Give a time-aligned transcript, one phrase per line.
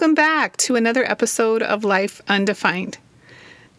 [0.00, 2.96] Welcome back to another episode of Life Undefined.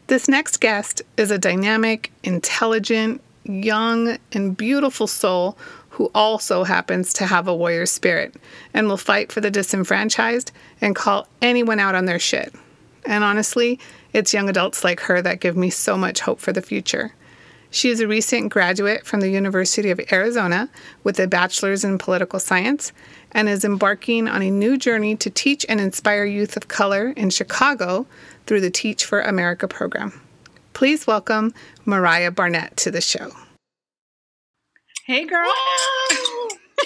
[0.06, 5.58] This next guest is a dynamic, intelligent, young, and beautiful soul
[5.90, 8.36] who also happens to have a warrior spirit
[8.72, 12.54] and will fight for the disenfranchised and call anyone out on their shit.
[13.04, 13.80] And honestly,
[14.14, 17.16] it's young adults like her that give me so much hope for the future.
[17.72, 20.70] She is a recent graduate from the University of Arizona
[21.04, 22.92] with a bachelor's in political science
[23.32, 27.30] and is embarking on a new journey to teach and inspire youth of color in
[27.30, 28.06] Chicago
[28.46, 30.20] through the Teach for America program.
[30.74, 31.54] Please welcome
[31.86, 33.32] Mariah Barnett to the show.
[35.06, 35.52] Hey, girl.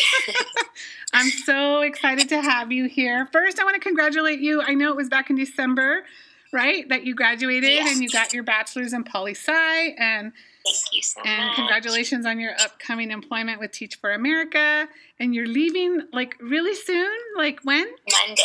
[1.13, 3.27] I'm so excited to have you here.
[3.31, 4.61] First, I want to congratulate you.
[4.61, 6.03] I know it was back in December,
[6.51, 7.93] right, that you graduated yes.
[7.93, 10.33] and you got your bachelor's in poli sci and
[10.65, 11.55] Thank you so and much.
[11.55, 14.87] congratulations on your upcoming employment with Teach for America.
[15.19, 17.15] And you're leaving like really soon?
[17.37, 17.85] Like when?
[18.27, 18.41] Monday.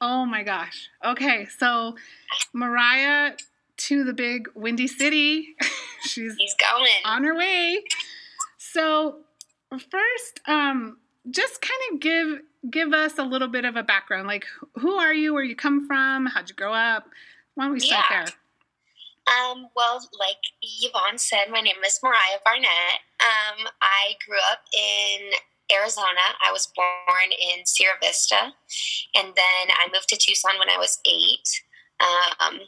[0.00, 0.88] Oh my gosh.
[1.04, 1.96] Okay, so
[2.52, 3.32] Mariah
[3.76, 5.56] to the big windy city.
[6.02, 7.82] She's He's going on her way.
[8.58, 9.16] So
[9.70, 10.98] first, um,
[11.30, 14.26] just kind of give give us a little bit of a background.
[14.28, 15.34] Like who are you?
[15.34, 16.26] Where you come from?
[16.26, 17.06] How'd you grow up?
[17.54, 18.24] Why don't we start Yeah.
[18.24, 18.34] there?
[19.26, 23.00] Um, well, like Yvonne said, my name is Mariah Barnett.
[23.20, 25.30] Um, I grew up in
[25.72, 26.36] Arizona.
[26.46, 28.52] I was born in Sierra Vista,
[29.14, 31.48] and then I moved to Tucson when I was eight.
[32.00, 32.60] Um,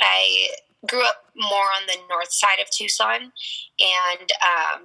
[0.00, 0.48] I
[0.86, 3.32] grew up more on the north side of Tucson,
[3.80, 4.82] and um,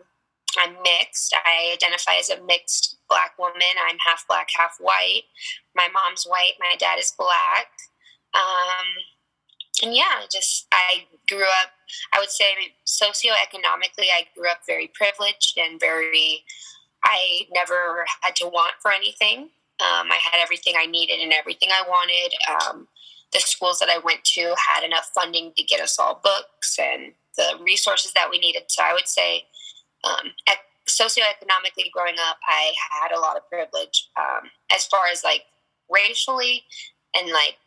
[0.58, 1.36] I'm mixed.
[1.46, 3.76] I identify as a mixed black woman.
[3.90, 5.24] I'm half black, half white.
[5.76, 6.54] My mom's white.
[6.60, 7.68] My dad is black.
[8.34, 8.88] Um,
[9.82, 11.72] and yeah, just I grew up.
[12.14, 12.54] I would say
[12.86, 16.44] socioeconomically, I grew up very privileged and very.
[17.06, 19.50] I never had to want for anything.
[19.82, 22.34] Um, I had everything I needed and everything I wanted.
[22.50, 22.88] Um,
[23.34, 27.14] the schools that I went to had enough funding to get us all books and
[27.36, 28.64] the resources that we needed.
[28.68, 29.46] So I would say,
[30.04, 34.10] um, ec- socioeconomically growing up, I had a lot of privilege.
[34.18, 35.44] Um, as far as like
[35.90, 36.64] racially
[37.16, 37.58] and like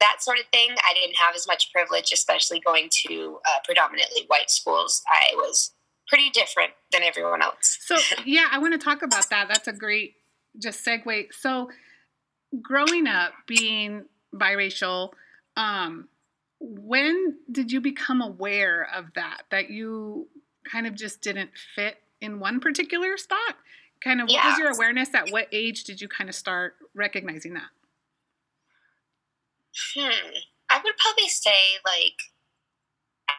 [0.00, 4.22] that sort of thing, I didn't have as much privilege, especially going to uh, predominantly
[4.28, 5.02] white schools.
[5.08, 5.72] I was
[6.08, 7.78] pretty different than everyone else.
[7.80, 9.48] So yeah, I want to talk about that.
[9.48, 10.14] That's a great
[10.58, 11.32] just segue.
[11.32, 11.70] So
[12.62, 14.04] growing up being
[14.34, 15.12] biracial,
[15.56, 16.08] um,
[16.60, 19.42] when did you become aware of that?
[19.50, 20.28] That you
[20.70, 23.56] kind of just didn't fit in one particular spot?
[24.02, 27.54] Kind of what was your awareness at what age did you kind of start recognizing
[27.54, 27.68] that?
[29.94, 30.30] Hmm.
[30.70, 32.16] I would probably say like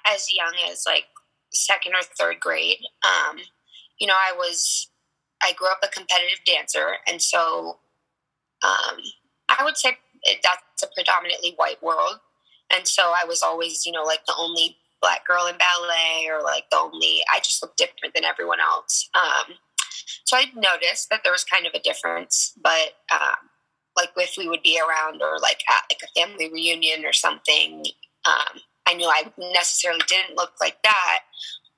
[0.06, 1.06] as young as like
[1.54, 2.80] second or third grade.
[3.04, 3.38] Um,
[4.00, 4.90] you know, I was
[5.42, 7.80] I grew up a competitive dancer, and so
[8.64, 9.00] um,
[9.50, 9.98] I would say
[10.44, 12.20] that's a predominantly white world,
[12.74, 16.42] and so I was always you know like the only black girl in ballet or
[16.42, 19.10] like the only I just looked different than everyone else.
[19.14, 19.56] Um,
[20.26, 23.50] so I noticed that there was kind of a difference, but um,
[23.98, 27.84] like if we would be around or like at like a family reunion or something,
[28.26, 31.20] um, I knew I necessarily didn't look like that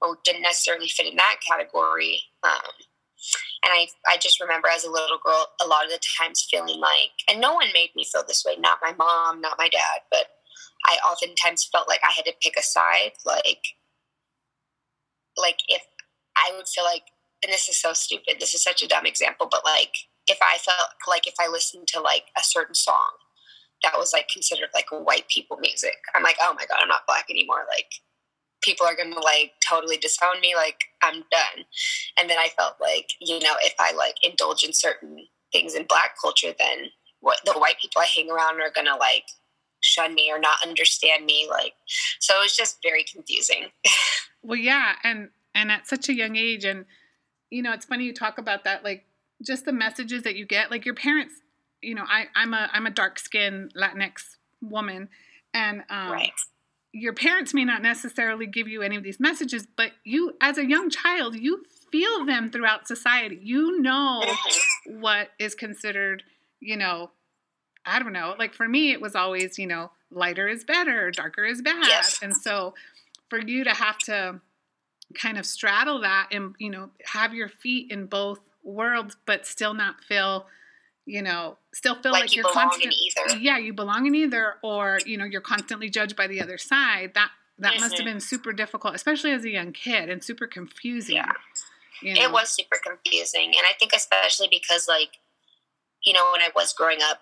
[0.02, 2.24] or didn't necessarily fit in that category.
[2.44, 2.72] Um,
[3.64, 6.80] and I, I just remember as a little girl, a lot of the times feeling
[6.80, 10.02] like, and no one made me feel this way, not my mom, not my dad,
[10.12, 10.28] but
[10.86, 13.14] I oftentimes felt like I had to pick a side.
[13.26, 13.64] Like,
[15.38, 15.84] like if
[16.38, 17.04] I would feel like,
[17.44, 19.94] and this is so stupid, this is such a dumb example, but like
[20.30, 23.12] if I felt like if I listened to like a certain song
[23.84, 27.08] that was like considered like white people music, I'm like, oh my god, I'm not
[27.08, 27.66] black anymore.
[27.70, 27.88] Like
[28.62, 30.56] people are gonna like totally disown me.
[30.56, 31.66] Like I'm done.
[32.20, 35.86] And then I felt like you know if I like indulge in certain things in
[35.88, 36.90] black culture, then
[37.22, 39.26] what the white people I hang around are gonna like
[39.82, 41.48] shun me or not understand me.
[41.50, 41.74] Like
[42.20, 43.68] so it was just very confusing.
[44.42, 46.86] Well, yeah, and and at such a young age, and
[47.50, 49.06] you know, it's funny you talk about that, like
[49.46, 50.72] just the messages that you get.
[50.72, 51.36] Like your parents,
[51.82, 55.10] you know, I I'm a I'm a dark skinned Latinx woman,
[55.54, 56.32] and um, right.
[56.92, 60.66] your parents may not necessarily give you any of these messages, but you, as a
[60.68, 63.40] young child, you feel them throughout society.
[63.42, 65.00] You know Mhm.
[65.02, 66.24] what is considered,
[66.60, 67.12] you know,
[67.86, 68.36] I don't know.
[68.38, 71.88] Like for me, it was always, you know, lighter is better, darker is bad.
[71.88, 72.20] Yes.
[72.22, 72.76] And so
[73.30, 74.42] for you to have to
[75.16, 79.74] kind of straddle that and, you know, have your feet in both worlds, but still
[79.74, 80.48] not feel,
[81.06, 83.38] you know, still feel like, Like you you're belong constant, either.
[83.40, 87.14] yeah, you belong in either, or, you know, you're constantly judged by the other side.
[87.16, 88.12] That, that must have Mhm.
[88.14, 91.16] been super difficult, especially as a young kid and super confusing.
[91.18, 91.32] Yeah.
[92.02, 92.22] You know?
[92.22, 93.48] It was super confusing.
[93.48, 95.18] And I think especially because like,
[96.04, 97.22] you know, when I was growing up,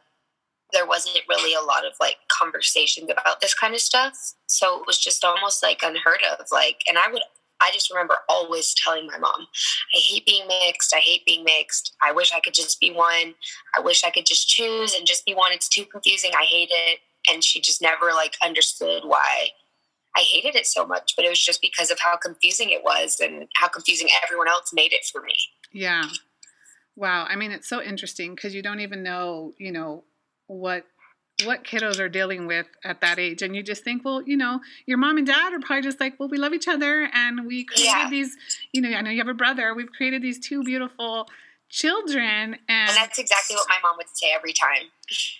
[0.73, 4.15] there wasn't really a lot of like conversations about this kind of stuff.
[4.47, 6.45] So it was just almost like unheard of.
[6.51, 7.21] Like, and I would,
[7.61, 9.47] I just remember always telling my mom,
[9.95, 10.93] I hate being mixed.
[10.95, 11.95] I hate being mixed.
[12.01, 13.35] I wish I could just be one.
[13.75, 15.51] I wish I could just choose and just be one.
[15.51, 16.31] It's too confusing.
[16.37, 16.99] I hate it.
[17.31, 19.49] And she just never like understood why
[20.15, 23.19] I hated it so much, but it was just because of how confusing it was
[23.19, 25.35] and how confusing everyone else made it for me.
[25.71, 26.05] Yeah.
[26.95, 27.25] Wow.
[27.29, 30.03] I mean, it's so interesting because you don't even know, you know,
[30.47, 30.85] what
[31.43, 33.41] what kiddos are dealing with at that age.
[33.41, 36.19] And you just think well you know your mom and dad are probably just like
[36.19, 38.09] well we love each other and we created yeah.
[38.09, 38.35] these
[38.71, 39.73] you know i know you have a brother.
[39.73, 41.29] We've created these two beautiful
[41.69, 44.89] children and, and that's exactly what my mom would say every time.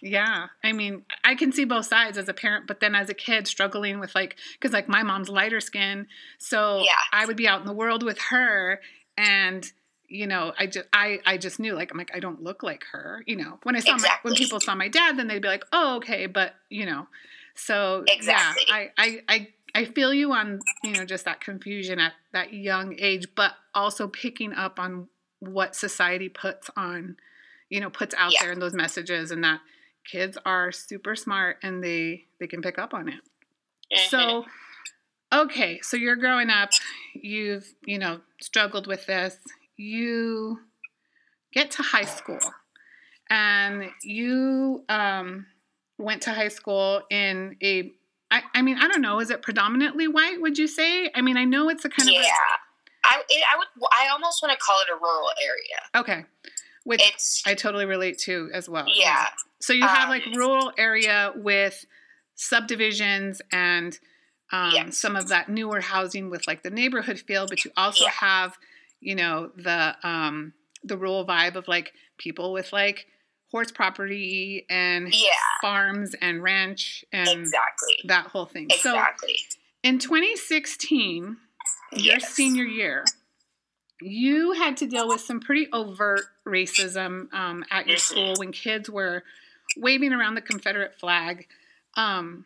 [0.01, 0.47] Yeah.
[0.63, 3.47] I mean i can see both sides as a parent but then as a kid
[3.47, 6.07] struggling with like because like my mom's lighter skin.
[6.37, 6.91] So yeah.
[7.11, 8.81] i would be out in the world with her
[9.17, 9.71] and
[10.07, 12.83] you know, I just I I just knew like I'm like I don't look like
[12.91, 13.23] her.
[13.25, 14.29] You know, when I saw exactly.
[14.29, 17.07] my when people saw my dad, then they'd be like, oh okay, but you know,
[17.55, 18.63] so exactly.
[18.67, 22.53] yeah, I I I I feel you on you know just that confusion at that
[22.53, 25.07] young age, but also picking up on
[25.39, 27.17] what society puts on,
[27.69, 28.39] you know, puts out yeah.
[28.43, 29.59] there in those messages, and that
[30.05, 33.15] kids are super smart and they they can pick up on it.
[33.93, 34.09] Mm-hmm.
[34.09, 34.45] So
[35.33, 36.69] okay so you're growing up
[37.13, 39.37] you've you know struggled with this
[39.77, 40.59] you
[41.53, 42.39] get to high school.
[43.29, 45.45] And you um,
[45.97, 47.91] went to high school in a
[48.29, 51.09] I, I mean i don't know is it predominantly white would you say?
[51.13, 52.19] I mean i know it's a kind yeah.
[52.19, 52.31] of yeah.
[53.05, 56.03] I, I would i almost want to call it a rural area.
[56.03, 56.25] Okay.
[56.83, 58.85] Which it's, i totally relate to as well.
[58.93, 59.27] Yeah.
[59.59, 61.85] So you have um, like rural area with
[62.35, 63.97] subdivisions and
[64.51, 64.97] um, yes.
[64.97, 68.11] some of that newer housing with like the neighborhood feel but you also yeah.
[68.11, 68.57] have
[68.99, 70.53] you know the um
[70.83, 73.07] the rural vibe of like people with like
[73.51, 75.29] horse property and yeah.
[75.61, 78.65] farms and ranch and exactly that whole thing.
[78.69, 79.37] Exactly.
[79.49, 81.37] So in 2016,
[81.93, 82.03] yes.
[82.03, 83.05] your senior year,
[84.01, 88.13] you had to deal with some pretty overt racism um, at your mm-hmm.
[88.13, 89.23] school when kids were
[89.77, 91.47] waving around the Confederate flag.
[91.95, 92.45] Um,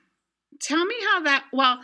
[0.59, 1.45] tell me how that.
[1.51, 1.79] Well,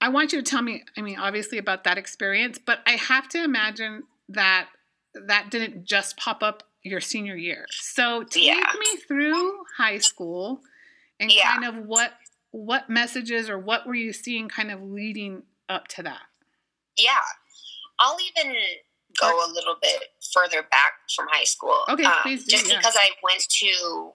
[0.00, 3.28] I want you to tell me, I mean, obviously about that experience, but I have
[3.30, 4.68] to imagine that
[5.14, 7.66] that didn't just pop up your senior year.
[7.70, 8.72] So take yeah.
[8.78, 10.60] me through high school
[11.18, 11.50] and yeah.
[11.50, 12.12] kind of what
[12.52, 16.22] what messages or what were you seeing kind of leading up to that?
[16.96, 17.12] Yeah.
[17.98, 18.54] I'll even
[19.18, 21.76] go a little bit further back from high school.
[21.88, 22.78] Okay, um, please do, Just yeah.
[22.78, 24.12] because I went to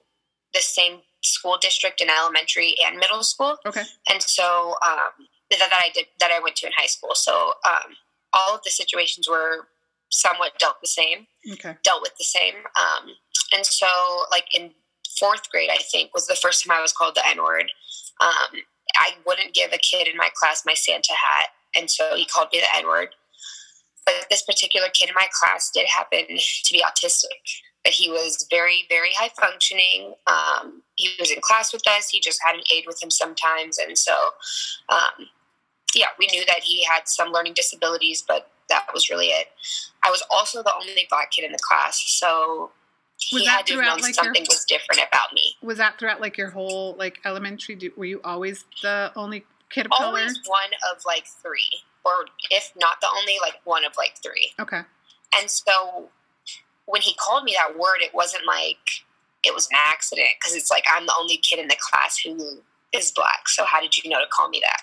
[0.53, 3.57] the same school district in elementary and middle school.
[3.65, 3.83] Okay.
[4.09, 7.11] And so um, that, that I did that I went to in high school.
[7.13, 7.95] So um,
[8.33, 9.67] all of the situations were
[10.09, 11.75] somewhat dealt the same, okay.
[11.83, 12.55] dealt with the same.
[12.55, 13.09] Um,
[13.53, 13.87] and so,
[14.29, 14.71] like in
[15.19, 17.71] fourth grade, I think was the first time I was called the N word.
[18.21, 18.61] Um,
[18.95, 22.49] I wouldn't give a kid in my class my Santa hat, and so he called
[22.53, 23.09] me the N word.
[24.05, 27.61] But this particular kid in my class did happen to be autistic.
[27.83, 30.13] But he was very, very high functioning.
[30.27, 32.09] Um, he was in class with us.
[32.09, 34.13] He just had an aide with him sometimes, and so
[34.89, 35.27] um,
[35.95, 39.47] yeah, we knew that he had some learning disabilities, but that was really it.
[40.03, 42.71] I was also the only black kid in the class, so
[43.31, 45.55] was he had to have known like something your, was different about me.
[45.61, 47.77] Was that throughout like your whole like elementary?
[47.95, 50.07] Were you always the only kid of color?
[50.07, 54.51] Always one of like three, or if not the only, like one of like three.
[54.59, 54.81] Okay.
[55.37, 56.09] And so
[56.85, 59.03] when he called me that word, it wasn't like
[59.45, 62.61] it was an accident because it's like I'm the only kid in the class who
[62.93, 63.47] is black.
[63.47, 64.81] So how did you know to call me that?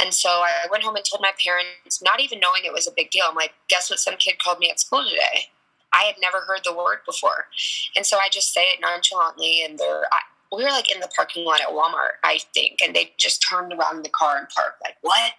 [0.00, 2.92] And so I went home and told my parents, not even knowing it was a
[2.92, 3.24] big deal.
[3.28, 3.98] I'm like, guess what?
[3.98, 5.46] Some kid called me at school today.
[5.92, 7.46] I had never heard the word before,
[7.94, 9.62] and so I just say it nonchalantly.
[9.64, 10.18] And they're, I,
[10.56, 13.72] we were like in the parking lot at Walmart, I think, and they just turned
[13.72, 14.82] around in the car and parked.
[14.82, 15.32] Like what?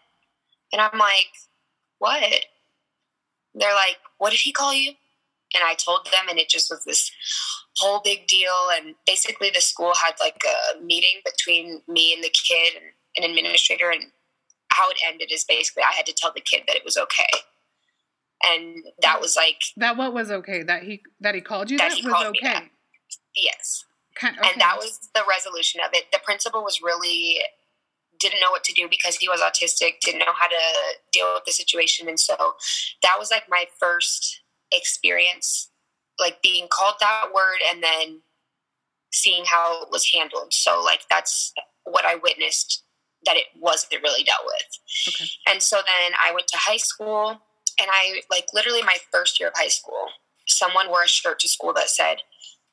[0.72, 1.28] And I'm like,
[2.00, 2.46] what?
[3.54, 4.94] They're like, what did he call you?
[5.56, 7.12] And I told them, and it just was this
[7.78, 8.70] whole big deal.
[8.76, 13.32] And basically, the school had like a meeting between me and the kid and an
[13.32, 13.90] administrator.
[13.90, 14.12] And
[14.72, 17.30] how it ended is basically I had to tell the kid that it was okay.
[18.44, 19.98] And that was like that.
[19.98, 20.64] What was okay?
[20.64, 22.70] That he that he called you that, that was okay.
[23.36, 23.86] Yes.
[24.16, 24.50] Kind, okay.
[24.52, 26.06] And that was the resolution of it.
[26.12, 27.40] The principal was really
[28.20, 30.56] didn't know what to do because he was autistic, didn't know how to
[31.12, 32.08] deal with the situation.
[32.08, 32.36] And so
[33.04, 34.42] that was like my first
[34.75, 35.72] experience
[36.20, 38.22] like being called that word and then
[39.12, 40.53] seeing how it was handled.
[40.53, 41.53] So like that's
[41.84, 42.84] what I witnessed
[43.25, 44.79] that it wasn't really dealt with.
[45.08, 45.25] Okay.
[45.48, 47.41] And so then I went to high school
[47.79, 50.08] and I like literally my first year of high school,
[50.48, 52.17] someone wore a shirt to school that said,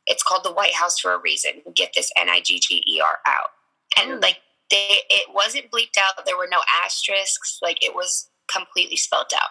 [0.07, 1.63] it's called the White House for a reason.
[1.75, 3.51] Get this N I G G E R out.
[4.01, 4.21] And Ooh.
[4.21, 4.39] like
[4.71, 9.51] they it wasn't bleeped out, there were no asterisks, like it was completely spelled out.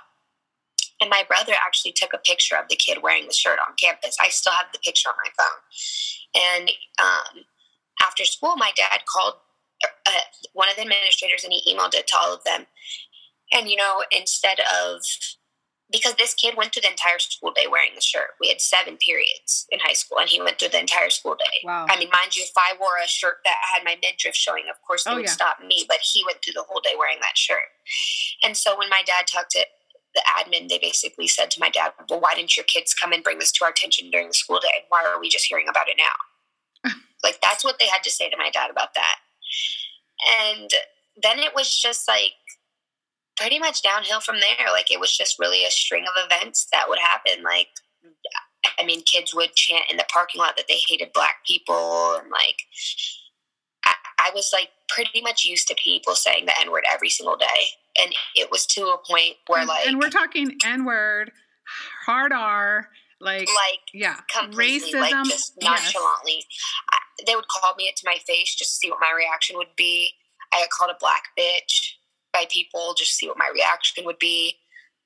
[1.01, 4.15] And my brother actually took a picture of the kid wearing the shirt on campus.
[4.21, 6.53] I still have the picture on my phone.
[6.53, 7.43] And um,
[8.01, 9.33] after school, my dad called
[9.83, 10.11] uh,
[10.53, 12.67] one of the administrators and he emailed it to all of them.
[13.51, 15.01] And, you know, instead of
[15.91, 18.31] because this kid went through the entire school day wearing the shirt.
[18.39, 21.59] We had seven periods in high school, and he went through the entire school day.
[21.63, 21.85] Wow.
[21.89, 24.81] I mean, mind you, if I wore a shirt that had my midriff showing, of
[24.87, 25.31] course they oh, would yeah.
[25.31, 27.75] stop me, but he went through the whole day wearing that shirt.
[28.41, 29.65] And so when my dad talked to
[30.15, 33.23] the admin, they basically said to my dad, Well, why didn't your kids come and
[33.23, 34.85] bring this to our attention during the school day?
[34.89, 36.91] Why are we just hearing about it now?
[37.23, 39.15] like, that's what they had to say to my dad about that.
[40.49, 40.69] And
[41.21, 42.33] then it was just like,
[43.41, 44.71] pretty much downhill from there.
[44.71, 47.43] Like it was just really a string of events that would happen.
[47.43, 47.69] Like,
[48.79, 52.29] I mean, kids would chant in the parking lot that they hated black people, and
[52.29, 52.57] like,
[53.85, 57.35] I, I was like pretty much used to people saying the N word every single
[57.35, 57.45] day,
[58.01, 61.31] and it was to a point where like, and we're talking N word,
[62.05, 62.87] hard R.
[63.19, 66.37] Like, like, yeah, racism, like just nonchalantly.
[66.37, 66.45] Yes.
[66.91, 69.57] I, they would call me it to my face just to see what my reaction
[69.57, 70.13] would be.
[70.51, 71.93] I got called a black bitch
[72.33, 74.55] by people just to see what my reaction would be.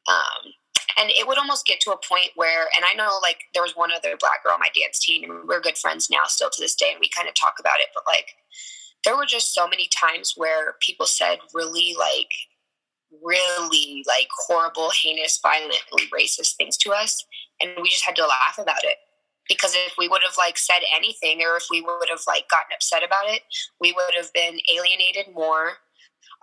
[0.08, 0.54] Um,
[0.98, 3.76] and it would almost get to a point where, and I know like there was
[3.76, 6.62] one other black girl on my dance team, and we're good friends now still to
[6.62, 8.28] this day, and we kind of talk about it, but like
[9.04, 12.32] there were just so many times where people said really like,
[13.24, 17.26] really like horrible, heinous, violently racist things to us,
[17.62, 18.98] and we just had to laugh about it.
[19.48, 22.74] Because if we would have like said anything or if we would have like gotten
[22.74, 23.42] upset about it
[23.80, 25.74] we would have been alienated more.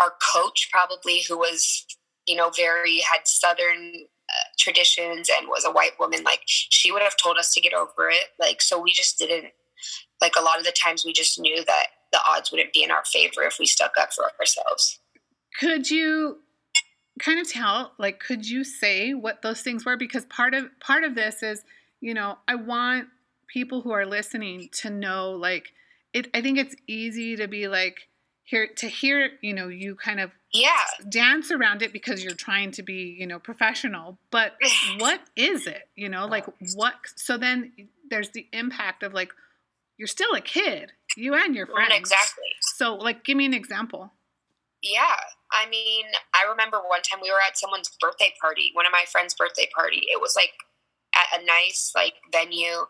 [0.00, 1.84] Our coach probably who was
[2.26, 3.92] you know very had southern
[4.28, 7.74] uh, traditions and was a white woman like she would have told us to get
[7.74, 8.28] over it.
[8.38, 9.52] Like so we just didn't
[10.20, 12.90] like a lot of the times we just knew that the odds wouldn't be in
[12.90, 15.00] our favor if we stuck up for ourselves.
[15.58, 16.38] Could you
[17.24, 19.96] kind of tell like could you say what those things were?
[19.96, 21.64] Because part of part of this is
[22.02, 23.06] you know i want
[23.46, 25.72] people who are listening to know like
[26.12, 28.08] it i think it's easy to be like
[28.44, 30.82] here to hear you know you kind of yeah.
[31.08, 34.52] dance around it because you're trying to be you know professional but
[34.98, 35.88] what is it?
[35.96, 37.72] You know like what so then
[38.10, 39.32] there's the impact of like
[39.96, 41.94] you're still a kid you and your friends.
[41.94, 42.44] exactly.
[42.60, 44.12] So like give me an example.
[44.82, 45.16] Yeah
[45.52, 49.04] i mean i remember one time we were at someone's birthday party one of my
[49.10, 50.02] friends birthday party.
[50.10, 50.52] It was like
[51.14, 52.86] at a nice like venue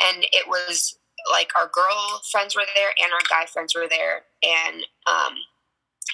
[0.00, 0.98] and it was
[1.30, 4.22] like our girl friends were there and our guy friends were there.
[4.42, 5.34] And um,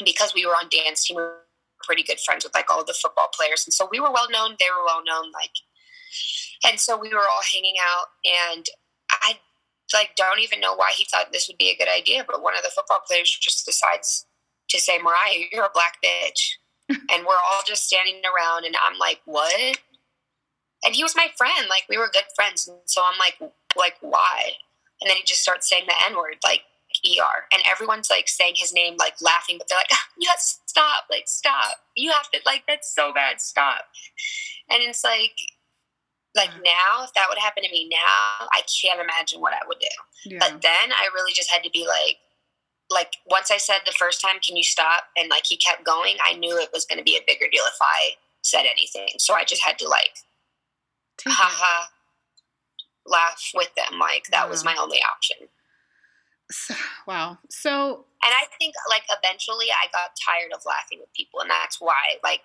[0.04, 1.40] because we were on dance team we were
[1.82, 3.64] pretty good friends with like all the football players.
[3.66, 5.52] And so we were well known they were well known like
[6.64, 8.06] and so we were all hanging out.
[8.24, 8.66] And
[9.10, 9.38] i
[9.92, 12.56] like don't even know why he thought this would be a good idea but one
[12.56, 14.24] of the football players just decides
[14.72, 16.54] to say mariah you're a black bitch
[16.88, 19.78] and we're all just standing around and i'm like what
[20.84, 23.94] and he was my friend like we were good friends and so i'm like like
[24.00, 24.52] why
[25.02, 26.62] and then he just starts saying the N word, like
[27.04, 27.46] ER.
[27.52, 31.78] And everyone's like saying his name, like laughing, but they're like, yes, stop, like, stop.
[31.96, 33.82] You have to, like, that's so bad, stop.
[34.70, 35.34] And it's like,
[36.36, 39.80] like now, if that would happen to me now, I can't imagine what I would
[39.80, 40.30] do.
[40.30, 40.38] Yeah.
[40.38, 42.18] But then I really just had to be like,
[42.92, 45.04] like once I said the first time, can you stop?
[45.16, 47.64] And like he kept going, I knew it was going to be a bigger deal
[47.66, 49.18] if I said anything.
[49.18, 50.18] So I just had to like,
[51.26, 51.86] haha,
[53.06, 53.98] laugh with them.
[53.98, 55.48] Like that was my only option.
[56.50, 56.74] So,
[57.06, 57.38] wow.
[57.48, 61.80] So, and I think like eventually I got tired of laughing with people, and that's
[61.80, 62.42] why like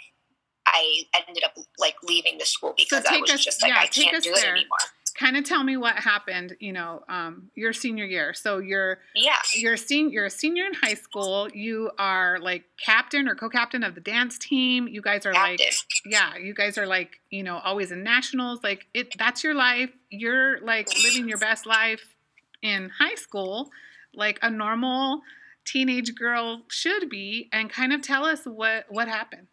[0.66, 3.80] I ended up like leaving the school because so I was us, just like yeah,
[3.80, 4.56] I can't do there.
[4.56, 4.78] it anymore
[5.18, 8.34] kind of tell me what happened you know um, your senior year.
[8.34, 9.38] So you're yeah.
[9.54, 11.50] you're a senior you're a senior in high school.
[11.50, 14.88] You are like captain or co-captain of the dance team.
[14.88, 15.58] You guys are captain.
[15.60, 18.64] like yeah you guys are like you know always in nationals.
[18.64, 19.92] Like it that's your life.
[20.10, 22.16] You're like living your best life
[22.62, 23.70] in high school
[24.18, 25.22] like a normal
[25.64, 27.50] teenage girl should be.
[27.54, 29.48] And kind of tell us what what happened.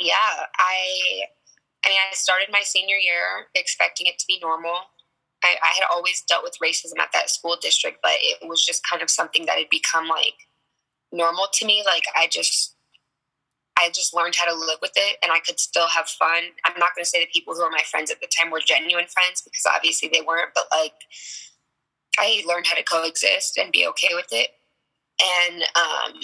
[0.00, 0.14] Yeah
[0.58, 1.24] i
[1.84, 4.76] I mean, I started my senior year expecting it to be normal.
[5.44, 8.86] I, I, had always dealt with racism at that school district, but it was just
[8.88, 10.46] kind of something that had become like
[11.10, 11.82] normal to me.
[11.84, 12.76] Like I just,
[13.76, 16.54] I just learned how to live with it, and I could still have fun.
[16.64, 18.60] I'm not going to say the people who were my friends at the time were
[18.64, 20.94] genuine friends because obviously they weren't, but like
[22.18, 24.50] I learned how to coexist and be okay with it.
[25.20, 26.20] And um,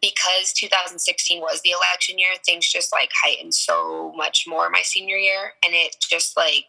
[0.00, 5.16] because 2016 was the election year, things just like heightened so much more my senior
[5.16, 5.52] year.
[5.64, 6.66] And it just like,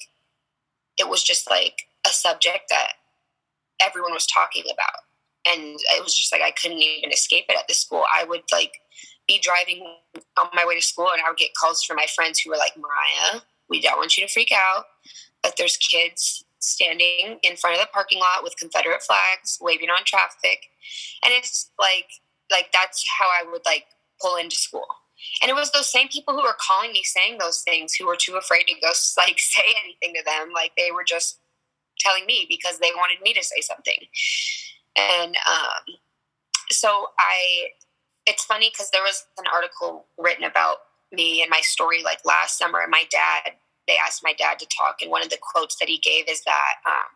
[0.98, 2.94] it was just like a subject that
[3.82, 5.04] everyone was talking about.
[5.48, 8.04] And it was just like I couldn't even escape it at the school.
[8.14, 8.74] I would like
[9.28, 9.86] be driving
[10.40, 12.58] on my way to school and I would get calls from my friends who were
[12.58, 14.86] like, Mariah, we don't want you to freak out,
[15.44, 20.04] but there's kids standing in front of the parking lot with Confederate flags, waving on
[20.04, 20.70] traffic.
[21.24, 22.08] And it's like
[22.52, 23.86] like that's how I would like
[24.22, 24.86] pull into school.
[25.42, 28.16] And it was those same people who were calling me saying those things who were
[28.16, 28.88] too afraid to go
[29.18, 30.52] like say anything to them.
[30.54, 31.40] Like they were just
[32.00, 34.00] telling me because they wanted me to say something.
[34.98, 35.96] And um,
[36.72, 37.70] so I,
[38.26, 40.78] it's funny because there was an article written about
[41.12, 42.80] me and my story like last summer.
[42.80, 43.54] And my dad,
[43.88, 44.98] they asked my dad to talk.
[45.02, 47.10] And one of the quotes that he gave is that um,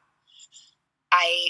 [1.12, 1.48] I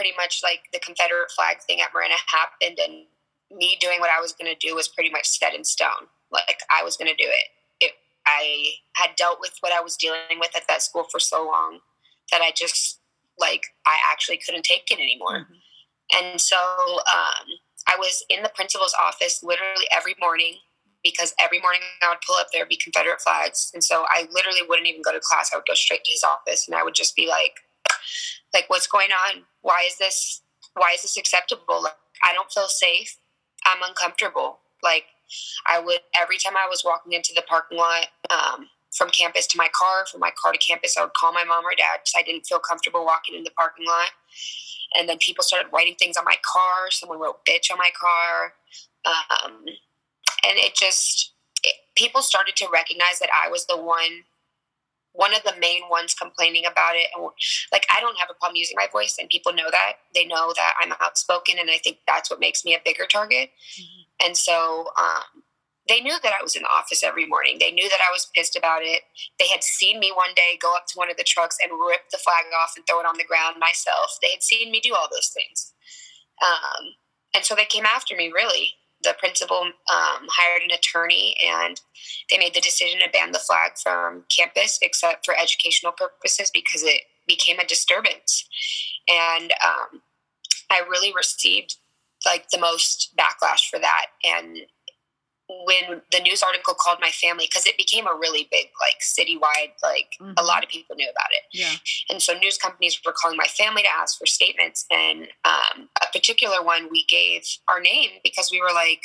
[0.00, 3.04] pretty much like the Confederate flag thing at Marana happened and
[3.52, 6.08] me doing what I was going to do was pretty much set in stone.
[6.32, 7.84] Like I was going to do it.
[7.84, 7.92] it.
[8.26, 11.80] I had dealt with what I was dealing with at that school for so long
[12.32, 13.00] that I just
[13.38, 15.44] like I actually couldn't take it anymore.
[15.44, 16.24] Mm-hmm.
[16.30, 17.46] And so um,
[17.86, 20.54] I was in the principal's office literally every morning
[21.04, 24.60] because every morning I would pull up there be Confederate flags, and so I literally
[24.66, 25.50] wouldn't even go to class.
[25.52, 27.54] I would go straight to his office, and I would just be like,
[28.52, 29.42] like what's going on?
[29.62, 30.42] Why is this?
[30.74, 31.82] Why is this acceptable?
[31.82, 33.16] Like, I don't feel safe.
[33.66, 34.60] I'm uncomfortable.
[34.82, 35.04] Like
[35.66, 39.58] I would every time I was walking into the parking lot um, from campus to
[39.58, 42.14] my car, from my car to campus, I would call my mom or dad because
[42.16, 44.10] I didn't feel comfortable walking in the parking lot.
[44.98, 46.90] And then people started writing things on my car.
[46.90, 48.54] Someone wrote "bitch" on my car,
[49.04, 54.24] um, and it just it, people started to recognize that I was the one
[55.20, 57.22] one of the main ones complaining about it and
[57.72, 60.00] like i don't have a problem using my voice and people know that.
[60.14, 63.50] They know that i'm outspoken and i think that's what makes me a bigger target.
[63.78, 64.26] Mm-hmm.
[64.26, 65.44] and so um,
[65.88, 67.58] they knew that i was in the office every morning.
[67.60, 69.02] They knew that i was pissed about it.
[69.38, 72.08] They had seen me one day go up to one of the trucks and rip
[72.10, 74.16] the flag off and throw it on the ground myself.
[74.22, 75.74] They had seen me do all those things.
[76.40, 76.96] Um,
[77.34, 81.80] and so they came after me really the principal um, hired an attorney and
[82.30, 86.82] they made the decision to ban the flag from campus except for educational purposes because
[86.82, 88.46] it became a disturbance.
[89.08, 90.02] And um,
[90.70, 91.76] i really received
[92.26, 94.06] like the most backlash for that.
[94.24, 94.58] And
[95.64, 99.72] when the news article called my family because it became a really big like citywide
[99.82, 100.32] like mm-hmm.
[100.36, 101.42] a lot of people knew about it.
[101.52, 101.74] Yeah.
[102.08, 104.86] And so news companies were calling my family to ask for statements.
[104.90, 109.02] And um, a particular one we gave our name because we were like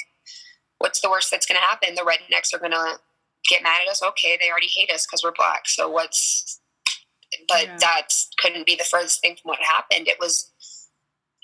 [0.79, 1.95] what's the worst that's going to happen?
[1.95, 2.99] The rednecks are going to
[3.49, 4.03] get mad at us.
[4.03, 5.67] Okay they already hate us because we're black.
[5.67, 6.59] So what's
[7.47, 7.77] but yeah.
[7.79, 8.07] that
[8.39, 10.07] couldn't be the furthest thing from what happened.
[10.07, 10.51] It was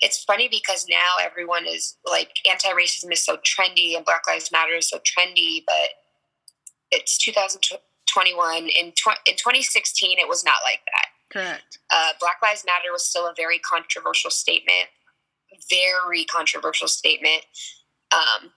[0.02, 4.74] it's funny because now everyone is like anti-racism is so trendy and black lives matter
[4.74, 5.90] is so trendy but
[6.90, 11.06] it's 2021 in, tw- in 2016 it was not like that.
[11.32, 11.78] Correct.
[11.90, 14.88] Uh, black lives matter was still a very controversial statement
[15.70, 17.44] very controversial statement.
[18.12, 18.52] Um,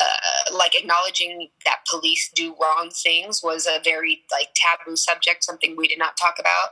[0.00, 5.76] uh, like acknowledging that police do wrong things was a very like taboo subject something
[5.76, 6.70] we did not talk about.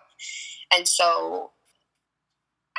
[0.75, 1.53] And so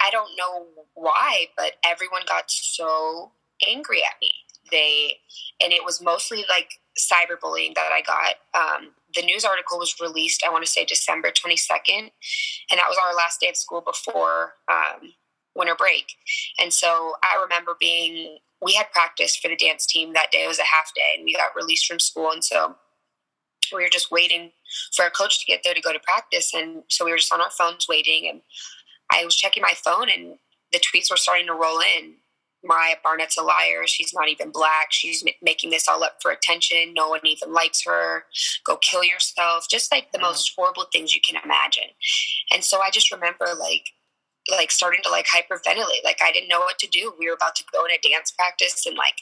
[0.01, 3.31] I don't know why, but everyone got so
[3.67, 4.33] angry at me.
[4.71, 5.17] They,
[5.61, 8.35] and it was mostly like cyberbullying that I got.
[8.53, 12.97] Um, the news article was released, I want to say December 22nd, and that was
[13.05, 15.13] our last day of school before um,
[15.55, 16.13] winter break.
[16.59, 20.43] And so I remember being, we had practice for the dance team that day.
[20.43, 22.31] It was a half day, and we got released from school.
[22.31, 22.75] And so
[23.71, 24.51] we were just waiting
[24.95, 26.53] for our coach to get there to go to practice.
[26.53, 28.27] And so we were just on our phones waiting.
[28.29, 28.41] And
[29.13, 30.37] I was checking my phone and
[30.71, 32.15] the tweets were starting to roll in.
[32.65, 33.85] Mariah Barnett's a liar.
[33.85, 34.87] She's not even black.
[34.91, 36.93] She's making this all up for attention.
[36.93, 38.23] No one even likes her.
[38.65, 39.67] Go kill yourself.
[39.69, 40.61] Just like the most mm-hmm.
[40.61, 41.89] horrible things you can imagine.
[42.53, 43.89] And so I just remember like
[44.49, 46.03] like starting to like hyperventilate.
[46.03, 47.13] Like I didn't know what to do.
[47.19, 49.21] We were about to go in a dance practice and like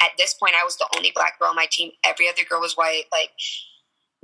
[0.00, 1.92] at this point I was the only black girl on my team.
[2.04, 3.04] Every other girl was white.
[3.12, 3.30] Like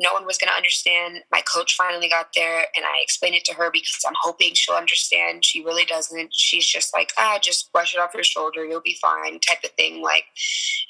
[0.02, 1.22] no one was going to understand.
[1.30, 4.74] My coach finally got there and I explained it to her because I'm hoping she'll
[4.74, 5.44] understand.
[5.44, 6.34] She really doesn't.
[6.34, 8.64] She's just like, ah, just brush it off your shoulder.
[8.64, 10.02] You'll be fine, type of thing.
[10.02, 10.24] Like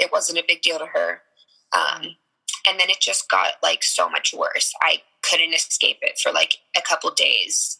[0.00, 1.20] it wasn't a big deal to her.
[1.76, 2.16] Um,
[2.66, 4.72] and then it just got like so much worse.
[4.80, 7.78] I couldn't escape it for like a couple days.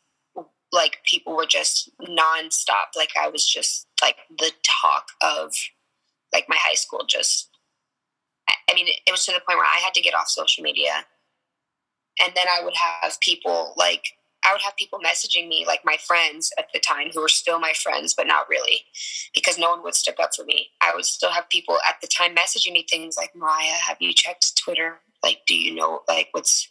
[0.70, 2.94] Like people were just nonstop.
[2.96, 4.50] Like I was just like the
[4.82, 5.54] talk of
[6.32, 7.04] like my high school.
[7.08, 7.50] Just,
[8.48, 11.06] I mean, it was to the point where I had to get off social media
[12.20, 14.04] and then I would have people like
[14.44, 17.60] I would have people messaging me, like my friends at the time, who were still
[17.60, 18.80] my friends, but not really,
[19.34, 20.70] because no one would stick up for me.
[20.80, 24.12] I would still have people at the time messaging me things like, Mariah, have you
[24.12, 25.00] checked Twitter?
[25.22, 26.68] Like, do you know, like, what's,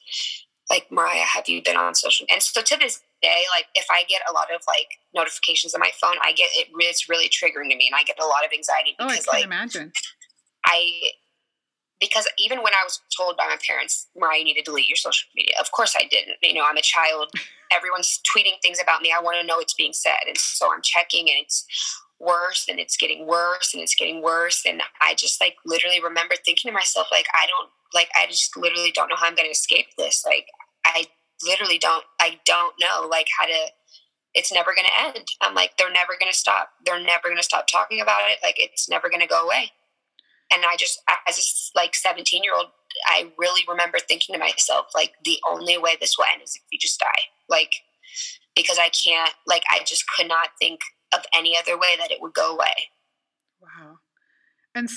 [0.70, 2.26] like, Mariah, have you been on social?
[2.30, 5.80] And so to this day, like if I get a lot of like notifications on
[5.80, 6.68] my phone, I get it.
[6.74, 9.40] It's really triggering to me, and I get a lot of anxiety because, oh, I
[9.40, 9.92] can like, imagine.
[10.66, 10.92] I
[12.02, 14.98] because even when I was told by my parents, Mariah, you need to delete your
[14.98, 15.54] social media.
[15.62, 16.38] Of course I didn't.
[16.42, 17.32] You know, I'm a child.
[17.72, 19.14] Everyone's tweeting things about me.
[19.16, 20.28] I want to know what's being said.
[20.28, 21.66] And so I'm checking and it's
[22.20, 24.64] worse and it's getting worse and it's getting worse.
[24.68, 28.58] And I just like literally remember thinking to myself, like, I don't like I just
[28.58, 30.24] literally don't know how I'm gonna escape this.
[30.26, 30.48] Like
[30.86, 31.06] I
[31.46, 33.60] literally don't I don't know like how to
[34.34, 35.28] it's never gonna end.
[35.42, 36.70] I'm like, they're never gonna stop.
[36.86, 38.38] They're never gonna stop talking about it.
[38.42, 39.72] Like it's never gonna go away
[40.52, 41.38] and I just as
[41.76, 42.68] a like 17 year old
[43.08, 46.64] I really remember thinking to myself like the only way this will end is if
[46.72, 47.74] you just die like
[48.56, 50.82] because I can't like I just could not think
[51.14, 52.90] of any other way that it would go away
[53.62, 54.00] wow
[54.76, 54.90] and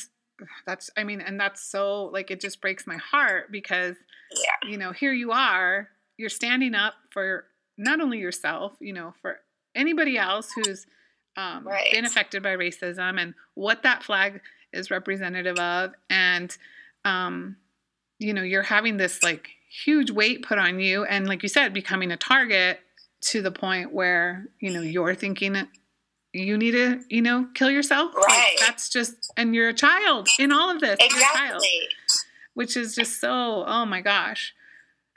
[0.66, 3.96] that's I mean and that's so like it just breaks my heart because
[4.32, 4.68] yeah.
[4.68, 7.46] you know here you are you're standing up for
[7.78, 9.38] not only yourself you know for
[9.74, 10.86] anybody else who's
[11.36, 11.90] um, right.
[11.92, 14.40] been affected by racism and what that flag
[14.74, 15.92] is representative of.
[16.10, 16.56] And
[17.04, 17.56] um,
[18.18, 19.48] you know you're having this like
[19.84, 22.78] huge weight put on you and like you said becoming a target
[23.20, 25.66] to the point where you know you're thinking
[26.32, 28.14] you need to you know kill yourself.
[28.14, 28.26] Right.
[28.28, 30.98] like, that's just and you're a child in all of this.
[31.00, 31.88] Exactly.
[32.54, 34.54] Which is just so oh my gosh.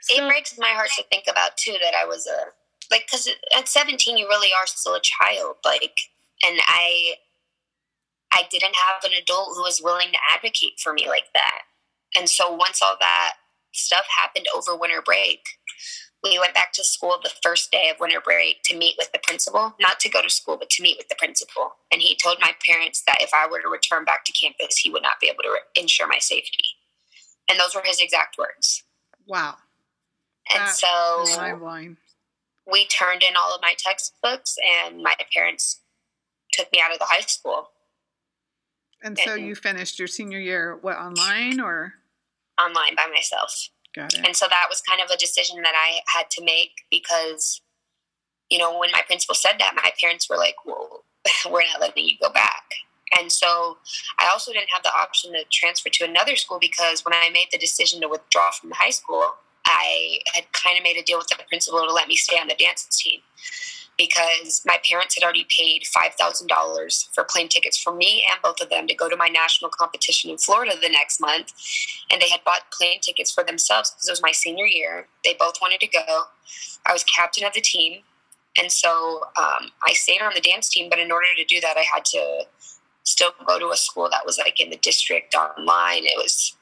[0.00, 2.52] So, it breaks my heart to think about too that i was a
[2.90, 5.98] like because at 17 you really are still a child like
[6.42, 7.14] and i
[8.32, 11.62] I didn't have an adult who was willing to advocate for me like that.
[12.16, 13.34] And so once all that
[13.72, 15.40] stuff happened over winter break,
[16.22, 19.20] we went back to school the first day of winter break to meet with the
[19.22, 21.76] principal, not to go to school, but to meet with the principal.
[21.92, 24.90] And he told my parents that if I were to return back to campus, he
[24.90, 26.64] would not be able to re- ensure my safety.
[27.48, 28.82] And those were his exact words.
[29.26, 29.56] Wow.
[30.52, 31.24] And That's so
[32.70, 35.80] we turned in all of my textbooks, and my parents
[36.52, 37.70] took me out of the high school.
[39.02, 41.94] And so you finished your senior year, what, online or?
[42.60, 43.68] Online by myself.
[43.94, 44.26] Got it.
[44.26, 47.62] And so that was kind of a decision that I had to make because,
[48.50, 51.04] you know, when my principal said that, my parents were like, well,
[51.50, 52.64] we're not letting you go back.
[53.18, 53.78] And so
[54.18, 57.46] I also didn't have the option to transfer to another school because when I made
[57.50, 59.24] the decision to withdraw from high school,
[59.64, 62.48] I had kind of made a deal with the principal to let me stay on
[62.48, 63.20] the dance team
[63.98, 68.70] because my parents had already paid $5,000 for plane tickets for me and both of
[68.70, 71.52] them to go to my national competition in Florida the next month.
[72.10, 75.08] And they had bought plane tickets for themselves because it was my senior year.
[75.24, 76.22] They both wanted to go.
[76.86, 78.02] I was captain of the team.
[78.56, 81.76] And so um, I stayed on the dance team, but in order to do that,
[81.76, 82.44] I had to
[83.02, 86.04] still go to a school that was like in the district online.
[86.04, 86.56] It was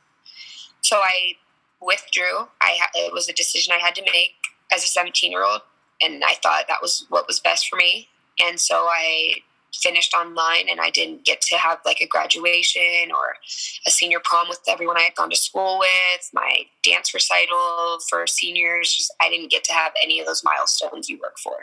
[0.80, 1.34] so I
[1.80, 2.48] withdrew.
[2.60, 4.34] I it was a decision I had to make
[4.72, 5.62] as a 17 year old
[6.00, 8.08] and I thought that was what was best for me.
[8.40, 9.34] And so I
[9.74, 13.36] finished online and I didn't get to have like a graduation or
[13.86, 18.26] a senior prom with everyone I had gone to school with, my dance recital for
[18.26, 18.94] seniors.
[18.94, 21.56] Just, I didn't get to have any of those milestones you work for.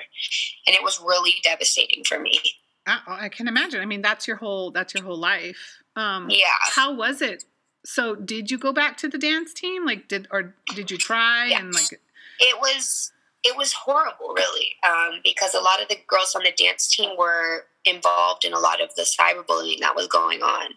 [0.68, 2.40] And it was really devastating for me.
[2.86, 3.82] I can imagine.
[3.82, 5.78] I mean, that's your whole that's your whole life.
[5.96, 6.48] Um, yeah.
[6.76, 7.46] How was it?
[7.86, 9.86] So, did you go back to the dance team?
[9.86, 11.48] Like, did or did you try?
[11.48, 11.60] Yeah.
[11.60, 12.02] And like,
[12.40, 13.14] it was
[13.44, 17.12] it was horrible, really, um, because a lot of the girls on the dance team
[17.18, 20.72] were involved in a lot of the cyberbullying that was going on.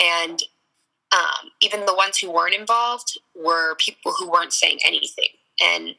[0.00, 0.42] And
[1.12, 5.28] um, even the ones who weren't involved were people who weren't saying anything.
[5.62, 5.94] And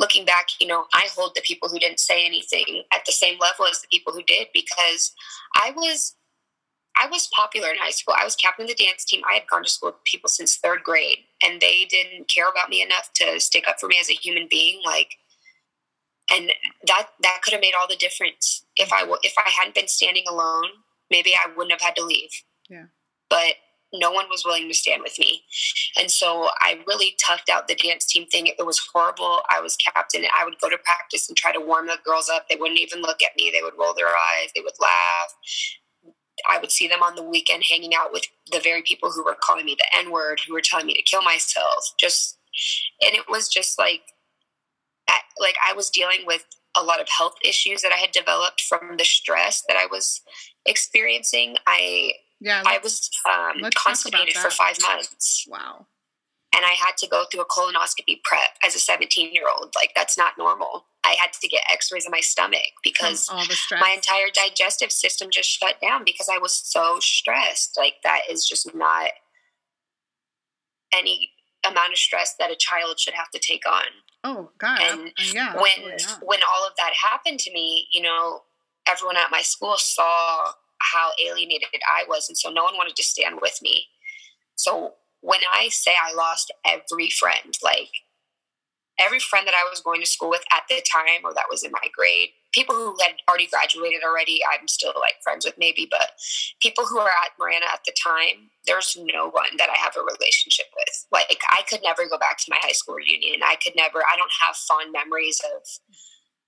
[0.00, 3.38] looking back, you know, I hold the people who didn't say anything at the same
[3.38, 5.12] level as the people who did because
[5.54, 6.14] I was
[7.00, 8.16] I was popular in high school.
[8.18, 9.22] I was captain of the dance team.
[9.30, 12.70] I had gone to school with people since third grade, and they didn't care about
[12.70, 14.80] me enough to stick up for me as a human being.
[14.84, 15.14] Like
[16.30, 16.50] and
[16.86, 20.24] that that could have made all the difference if I if I hadn't been standing
[20.28, 20.64] alone.
[21.10, 22.30] Maybe I wouldn't have had to leave.
[22.68, 22.86] Yeah.
[23.30, 23.54] But
[23.94, 25.42] no one was willing to stand with me,
[25.98, 28.46] and so I really toughed out the dance team thing.
[28.46, 29.40] It was horrible.
[29.48, 30.24] I was captain.
[30.38, 32.48] I would go to practice and try to warm the girls up.
[32.48, 33.50] They wouldn't even look at me.
[33.50, 34.50] They would roll their eyes.
[34.54, 35.34] They would laugh.
[36.48, 39.36] I would see them on the weekend hanging out with the very people who were
[39.42, 41.94] calling me the N word, who were telling me to kill myself.
[41.98, 42.38] Just,
[43.02, 44.02] and it was just like
[45.40, 46.44] like I was dealing with
[46.76, 50.20] a lot of health issues that I had developed from the stress that I was
[50.66, 51.56] experiencing.
[51.66, 55.46] I yeah, I was um, constipated for five months.
[55.48, 55.86] Wow.
[56.54, 59.74] And I had to go through a colonoscopy prep as a 17 year old.
[59.76, 60.86] Like, that's not normal.
[61.04, 65.48] I had to get x rays of my stomach because my entire digestive system just
[65.48, 67.76] shut down because I was so stressed.
[67.76, 69.10] Like, that is just not
[70.92, 71.30] any
[71.64, 73.84] amount of stress that a child should have to take on.
[74.24, 74.80] Oh God!
[74.80, 75.54] And uh, yeah.
[75.54, 78.42] when when all of that happened to me, you know,
[78.88, 83.02] everyone at my school saw how alienated I was, and so no one wanted to
[83.02, 83.86] stand with me.
[84.56, 87.90] So when I say I lost every friend, like
[88.98, 91.62] every friend that I was going to school with at the time or that was
[91.62, 95.86] in my grade, people who had already graduated already, I'm still like friends with maybe,
[95.90, 96.12] but
[96.60, 100.00] people who are at Marana at the time, there's no one that I have a
[100.00, 101.06] relationship with.
[101.12, 103.40] Like I could never go back to my high school reunion.
[103.42, 105.62] I could never, I don't have fond memories of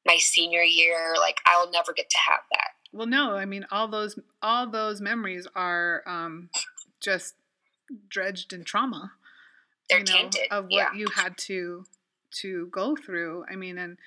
[0.06, 1.14] my senior year.
[1.18, 2.70] Like I'll never get to have that.
[2.92, 6.50] Well, no, I mean, all those, all those memories are um,
[7.00, 7.34] just
[8.08, 9.12] dredged in trauma.
[9.88, 10.92] They're you know, tainted of what yeah.
[10.94, 11.84] you had to
[12.40, 13.44] to go through.
[13.50, 13.98] I mean, and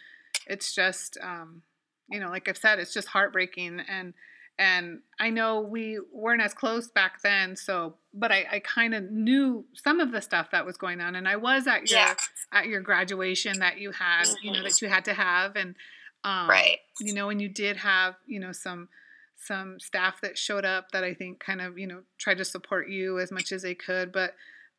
[0.47, 1.61] it's just, um,
[2.09, 3.81] you know, like I've said, it's just heartbreaking.
[3.89, 4.13] And
[4.59, 9.09] and I know we weren't as close back then, so but I, I kind of
[9.11, 12.13] knew some of the stuff that was going on, and I was at your yeah.
[12.51, 14.45] at your graduation that you had, mm-hmm.
[14.45, 15.75] you know, that you had to have, and
[16.23, 18.89] um, right, you know, and you did have, you know, some
[19.37, 22.89] some staff that showed up that I think kind of, you know, tried to support
[22.89, 24.11] you as much as they could.
[24.11, 24.35] But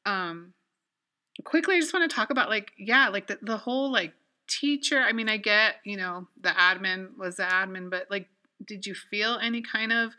[0.07, 0.55] um,
[1.43, 4.13] quickly, I just want to talk about like, yeah, like the, the whole like
[4.49, 4.99] teacher.
[4.99, 8.29] I mean, I get, you know, the admin was the admin, but like,
[8.67, 10.13] did you feel any kind of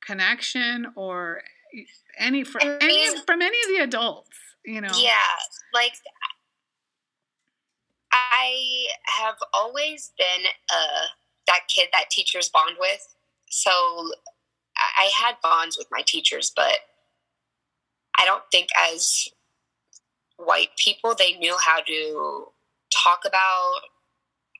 [0.00, 1.42] connection or
[2.18, 4.36] any from any from any of the adults?
[4.64, 4.92] You know?
[4.94, 5.12] Yeah,
[5.74, 5.94] like
[8.12, 8.86] I
[9.18, 11.06] have always been uh,
[11.48, 13.14] that kid that teachers bond with
[13.52, 13.70] so
[14.76, 16.78] I had bonds with my teachers, but
[18.18, 19.28] I don't think as
[20.44, 22.46] white people they knew how to
[22.92, 23.80] talk about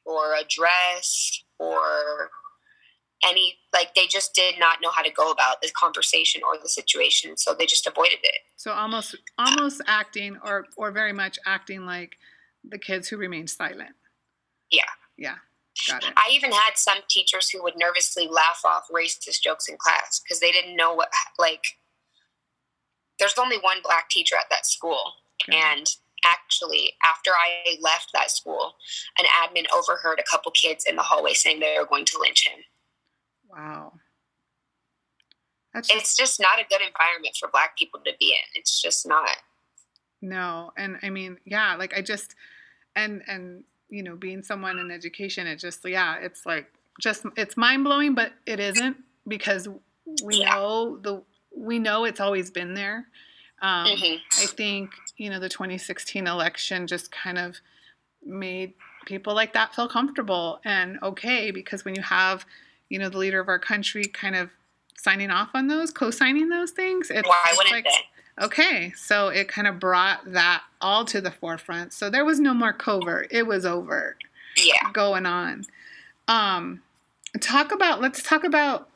[0.05, 2.31] or address or
[3.25, 6.69] any like they just did not know how to go about this conversation or the
[6.69, 11.87] situation so they just avoided it so almost almost acting or or very much acting
[11.87, 12.17] like
[12.69, 13.95] the kids who remained silent
[14.71, 14.83] yeah
[15.17, 15.37] yeah
[15.89, 16.13] Got it.
[16.17, 20.39] I even had some teachers who would nervously laugh off racist jokes in class because
[20.39, 21.65] they didn't know what, like,
[23.19, 25.15] there's only one black teacher at that school.
[25.49, 25.59] Okay.
[25.59, 25.87] And
[26.25, 28.75] actually, after I left that school,
[29.19, 32.47] an admin overheard a couple kids in the hallway saying they were going to lynch
[32.47, 32.61] him.
[33.51, 33.95] Wow.
[35.75, 38.61] That's just, it's just not a good environment for black people to be in.
[38.61, 39.37] It's just not.
[40.21, 40.73] No.
[40.77, 42.35] And I mean, yeah, like I just,
[42.95, 46.67] and, and, you know, being someone in education, it just, yeah, it's like
[47.01, 49.69] just, it's mind blowing, but it isn't because
[50.23, 50.55] we yeah.
[50.55, 51.23] know the,
[51.57, 53.07] we know it's always been there.
[53.61, 54.43] Um, mm-hmm.
[54.43, 57.59] I think, you know, the 2016 election just kind of
[58.25, 58.75] made
[59.07, 62.47] people like that feel comfortable and okay because when you have,
[62.89, 64.51] you know, the leader of our country kind of
[64.97, 67.91] signing off on those, co-signing those things, it's, why wouldn't like, they?
[68.41, 71.93] Okay, so it kind of brought that all to the forefront.
[71.93, 74.17] So there was no more covert; it was overt.
[74.57, 75.67] Yeah, going on.
[76.29, 76.83] Um,
[77.41, 78.01] talk about.
[78.01, 78.89] Let's talk about.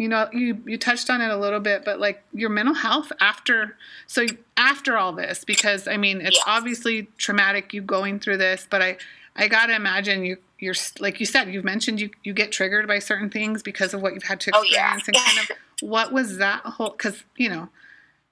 [0.00, 3.12] You know, you you touched on it a little bit, but like your mental health
[3.20, 3.76] after.
[4.06, 4.24] So
[4.56, 6.54] after all this, because I mean, it's yeah.
[6.54, 8.96] obviously traumatic you going through this, but I
[9.36, 12.98] I gotta imagine you you're like you said you've mentioned you you get triggered by
[12.98, 15.00] certain things because of what you've had to experience oh, yeah.
[15.08, 17.68] and kind of what was that whole because you know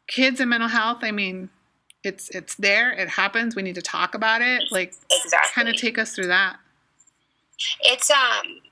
[0.06, 1.50] kids and mental health, I mean,
[2.02, 3.54] it's it's there, it happens.
[3.54, 4.62] We need to talk about it.
[4.70, 5.52] Like exactly.
[5.54, 6.56] kind of take us through that.
[7.82, 8.62] It's um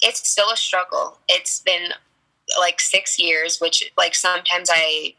[0.00, 1.18] it's still a struggle.
[1.28, 1.90] It's been
[2.58, 5.14] like 6 years, which like sometimes I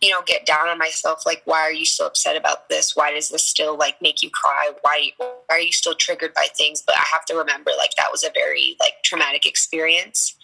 [0.00, 2.94] you know get down on myself like why are you so upset about this?
[2.94, 4.70] Why does this still like make you cry?
[4.82, 6.82] Why, why are you still triggered by things?
[6.82, 10.36] But i have to remember like that was a very like traumatic experience.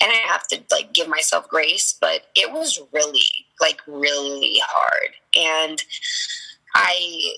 [0.00, 5.14] And i have to like give myself grace but it was really like really hard.
[5.36, 5.82] And
[6.74, 7.34] i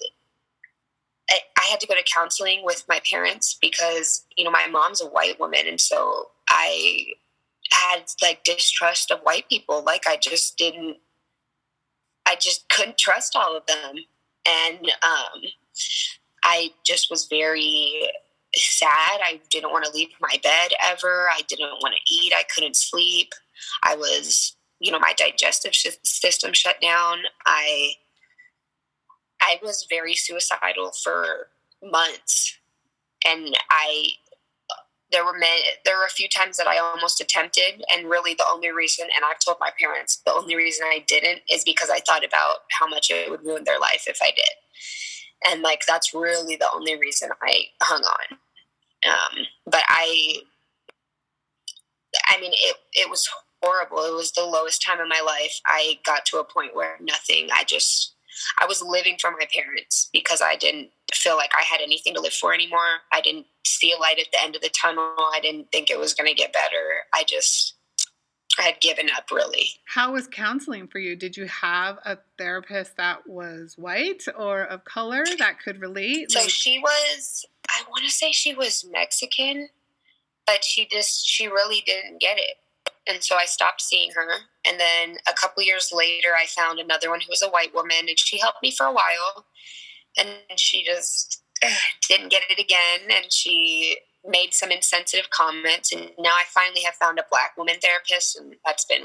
[1.30, 5.06] I had to go to counseling with my parents because you know my mom's a
[5.06, 5.66] white woman.
[5.66, 7.06] And so I
[7.74, 10.98] had like distrust of white people like I just didn't
[12.26, 13.96] I just couldn't trust all of them.
[14.46, 15.42] And um,
[16.42, 18.10] I just was very
[18.54, 18.90] sad.
[18.90, 21.28] I didn't want to leave my bed ever.
[21.30, 22.32] I didn't want to eat.
[22.34, 23.32] I couldn't sleep.
[23.82, 27.18] I was, you know, my digestive system shut down.
[27.46, 27.92] I
[29.40, 31.48] I was very suicidal for
[31.82, 32.58] months.
[33.26, 34.08] And I
[35.12, 38.46] there were many, there were a few times that I almost attempted, and really the
[38.50, 42.00] only reason, and I've told my parents, the only reason I didn't is because I
[42.00, 46.14] thought about how much it would ruin their life if I did, and like that's
[46.14, 48.38] really the only reason I hung on.
[49.06, 50.38] Um, but I,
[52.26, 53.28] I mean, it it was
[53.62, 53.98] horrible.
[53.98, 55.60] It was the lowest time in my life.
[55.66, 57.48] I got to a point where nothing.
[57.52, 58.14] I just
[58.58, 62.20] I was living for my parents because I didn't feel like I had anything to
[62.20, 63.00] live for anymore.
[63.12, 65.14] I didn't see a light at the end of the tunnel.
[65.34, 67.04] I didn't think it was going to get better.
[67.12, 67.74] I just
[68.58, 69.70] I had given up really.
[69.86, 71.16] How was counseling for you?
[71.16, 76.30] Did you have a therapist that was white or of color that could relate?
[76.30, 79.68] So like- she was I want to say she was Mexican,
[80.46, 82.56] but she just she really didn't get it.
[83.06, 84.28] And so I stopped seeing her.
[84.66, 88.08] And then a couple years later I found another one who was a white woman
[88.08, 89.46] and she helped me for a while.
[90.18, 91.42] And she just
[92.08, 96.94] didn't get it again and she made some insensitive comments and now i finally have
[96.94, 99.02] found a black woman therapist and that's been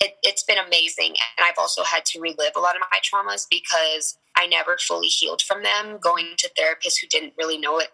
[0.00, 1.08] it, has been amazing.
[1.08, 5.08] And i've also had to relive a lot of my traumas because i never fully
[5.08, 5.98] healed from them.
[6.00, 7.88] Going to therapists who didn't really know it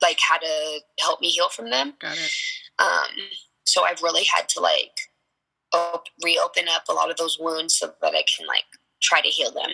[0.00, 1.92] like how to help me heal from them.
[2.00, 2.32] Got it.
[2.78, 3.26] Um,
[3.66, 4.98] so i've really had to like
[5.72, 8.64] op- reopen up a lot of those wounds so that i can like
[9.02, 9.70] try to heal them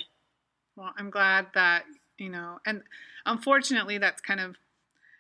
[0.77, 1.85] well i'm glad that
[2.19, 2.83] you know and
[3.25, 4.57] unfortunately that's kind of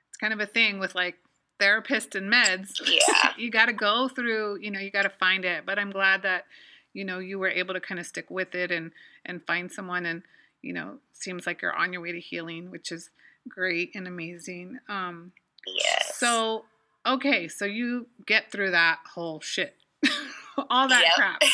[0.09, 1.16] it's kind of a thing with like
[1.59, 2.81] therapists and meds.
[2.85, 3.33] Yeah.
[3.37, 5.64] you got to go through, you know, you got to find it.
[5.66, 6.45] But I'm glad that,
[6.92, 8.92] you know, you were able to kind of stick with it and
[9.25, 10.23] and find someone and,
[10.62, 13.11] you know, seems like you're on your way to healing, which is
[13.49, 14.79] great and amazing.
[14.88, 15.33] Um
[15.66, 16.14] Yes.
[16.16, 16.64] So,
[17.05, 19.75] okay, so you get through that whole shit.
[20.71, 21.14] All that yep.
[21.14, 21.42] crap.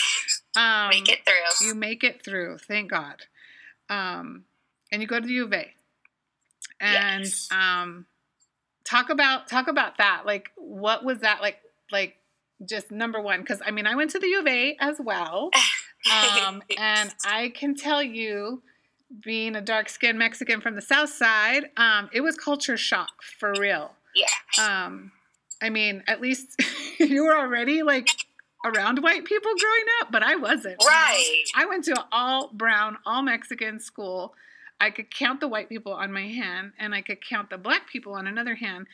[0.55, 1.67] Um, make it through.
[1.67, 3.23] You make it through, thank God.
[3.93, 4.45] Um,
[4.91, 5.71] and you go to the U of A.
[6.81, 7.49] And yes.
[7.53, 8.07] um,
[8.85, 10.23] talk about talk about that.
[10.27, 11.59] Like what was that like
[11.91, 12.17] like
[12.65, 13.41] just number one?
[13.41, 15.51] Because i mean i went to the u of a as well.
[16.45, 18.61] Um, and i can tell you
[19.23, 23.55] being a dark skinned mexican from the south side um, it was culture shock for
[23.57, 23.93] real.
[24.17, 25.13] Yeah um,
[25.63, 26.61] i mean at least
[26.99, 28.09] you were already like
[28.65, 32.97] around white people growing up but i wasn't right i went to an all brown
[33.05, 34.35] all mexican school
[34.83, 37.89] I could count the white people on my hand and I could count the black
[37.89, 38.89] people on another hand.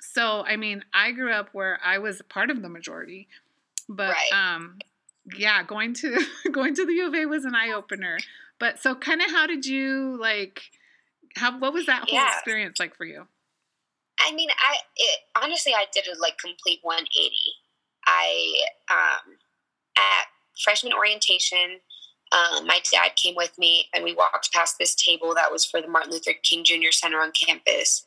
[0.00, 3.26] So, I mean, I grew up where I was part of the majority.
[3.88, 4.54] But right.
[4.54, 4.78] um
[5.36, 8.18] yeah, going to going to the U of A was an eye opener.
[8.60, 10.62] But so kind of how did you like
[11.34, 12.28] how what was that whole yeah.
[12.32, 13.26] experience like for you?
[14.20, 17.34] I mean, I it, honestly I did a like complete 180.
[18.06, 19.36] I um
[19.96, 20.26] at
[20.62, 21.80] freshman orientation
[22.32, 25.82] um, my dad came with me and we walked past this table that was for
[25.82, 26.90] the Martin Luther King Jr.
[26.90, 28.04] Center on campus.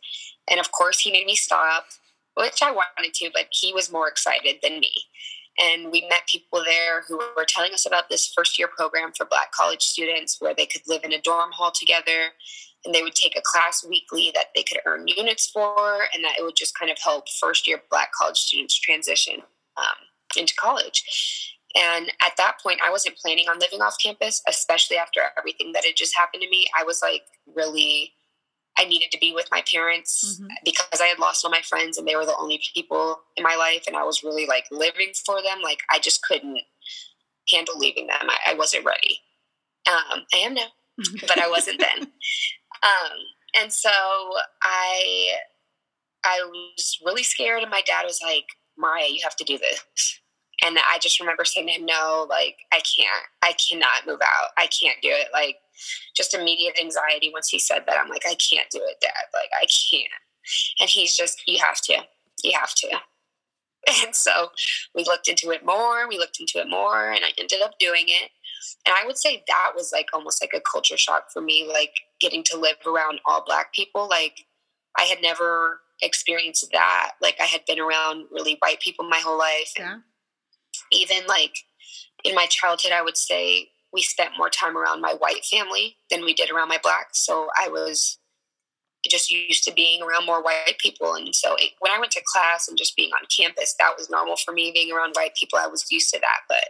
[0.49, 1.85] And of course, he made me stop,
[2.35, 4.91] which I wanted to, but he was more excited than me.
[5.59, 9.25] And we met people there who were telling us about this first year program for
[9.25, 12.31] Black college students where they could live in a dorm hall together
[12.83, 16.35] and they would take a class weekly that they could earn units for, and that
[16.37, 19.41] it would just kind of help first year Black college students transition
[19.77, 19.95] um,
[20.37, 21.55] into college.
[21.75, 25.83] And at that point, I wasn't planning on living off campus, especially after everything that
[25.83, 26.67] had just happened to me.
[26.77, 28.13] I was like, really,
[28.77, 30.47] I needed to be with my parents mm-hmm.
[30.63, 33.55] because I had lost all my friends and they were the only people in my
[33.55, 33.83] life.
[33.87, 35.61] And I was really like living for them.
[35.61, 36.59] Like, I just couldn't
[37.51, 38.17] handle leaving them.
[38.21, 39.19] I, I wasn't ready.
[39.89, 40.67] Um, I am now,
[41.21, 42.07] but I wasn't then.
[42.83, 43.17] Um,
[43.61, 43.89] and so
[44.63, 45.33] I,
[46.23, 47.63] I was really scared.
[47.63, 48.45] And my dad was like,
[48.77, 50.19] Mariah, you have to do this.
[50.63, 54.49] And I just remember saying to him, no, like, I can't, I cannot move out.
[54.57, 55.27] I can't do it.
[55.33, 55.57] Like,
[56.15, 57.97] just immediate anxiety once he said that.
[57.97, 59.11] I'm like, I can't do it, dad.
[59.33, 60.11] Like, I can't.
[60.79, 61.97] And he's just, you have to,
[62.43, 62.87] you have to.
[64.03, 64.49] And so
[64.95, 68.05] we looked into it more, we looked into it more, and I ended up doing
[68.07, 68.31] it.
[68.83, 71.93] And I would say that was like almost like a culture shock for me, like
[72.19, 74.09] getting to live around all black people.
[74.09, 74.45] Like,
[74.97, 77.11] I had never experienced that.
[77.21, 79.73] Like, I had been around really white people my whole life.
[79.77, 79.97] Yeah
[80.91, 81.57] even like
[82.23, 86.25] in my childhood, I would say we spent more time around my white family than
[86.25, 87.09] we did around my black.
[87.13, 88.17] So I was
[89.07, 91.13] just used to being around more white people.
[91.13, 94.09] And so it, when I went to class and just being on campus, that was
[94.09, 94.71] normal for me.
[94.73, 96.39] Being around white people, I was used to that.
[96.49, 96.69] But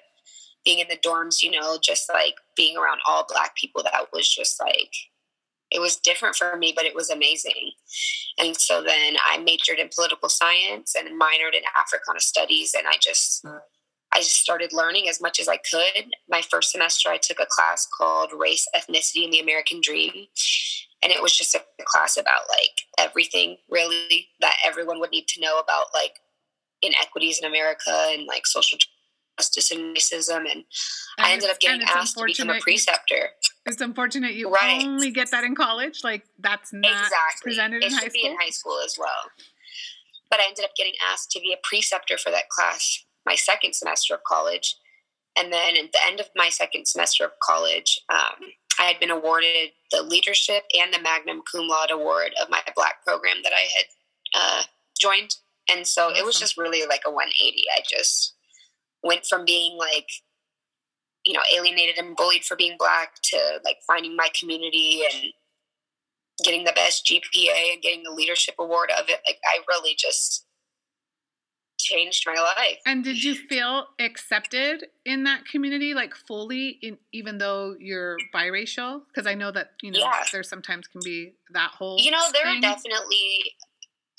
[0.65, 4.27] being in the dorms, you know, just like being around all black people, that was
[4.27, 4.93] just like,
[5.72, 7.72] it was different for me, but it was amazing.
[8.38, 12.74] And so then I majored in political science and minored in Africana studies.
[12.78, 13.45] And I just,
[14.13, 16.05] I just started learning as much as I could.
[16.30, 20.28] My first semester, I took a class called Race, Ethnicity, and the American Dream.
[21.03, 25.41] And it was just a class about like everything really that everyone would need to
[25.41, 26.13] know about like
[26.82, 28.78] inequities in America and like social
[29.38, 30.49] justice and racism.
[30.51, 30.63] And,
[31.17, 33.29] I ended up getting asked to become a preceptor.
[33.65, 34.83] It's unfortunate you right.
[34.86, 36.01] only get that in college.
[36.03, 37.51] Like that's not exactly.
[37.51, 38.21] presented it in high should school.
[38.21, 39.31] be in high school as well.
[40.29, 43.73] But I ended up getting asked to be a preceptor for that class my second
[43.73, 44.77] semester of college.
[45.38, 49.11] And then at the end of my second semester of college, um, I had been
[49.11, 53.67] awarded the leadership and the Magnum Cum Laude award of my black program that I
[53.75, 53.86] had
[54.33, 54.63] uh,
[54.99, 55.36] joined.
[55.71, 56.17] And so awesome.
[56.17, 57.63] it was just really like a 180.
[57.75, 58.36] I just
[59.05, 60.09] went from being like,
[61.23, 65.31] you know, alienated and bullied for being black to like finding my community and
[66.43, 69.21] getting the best GPA and getting the leadership award of it.
[69.25, 70.45] Like I really just
[71.77, 72.79] changed my life.
[72.85, 79.01] And did you feel accepted in that community, like fully, in even though you're biracial?
[79.07, 80.23] Because I know that you know yeah.
[80.31, 81.99] there sometimes can be that whole.
[81.99, 82.57] You know, there thing.
[82.57, 83.53] are definitely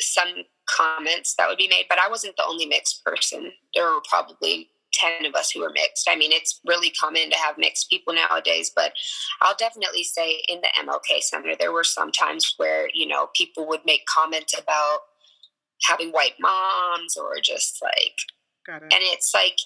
[0.00, 0.28] some
[0.68, 3.52] comments that would be made, but I wasn't the only mixed person.
[3.74, 6.08] There were probably 10 of us who were mixed.
[6.10, 8.92] I mean, it's really common to have mixed people nowadays, but
[9.42, 13.66] I'll definitely say in the MLK Center, there were some times where, you know, people
[13.68, 14.98] would make comments about
[15.84, 18.16] having white moms or just like,
[18.66, 18.92] Got it.
[18.92, 19.58] and it's like,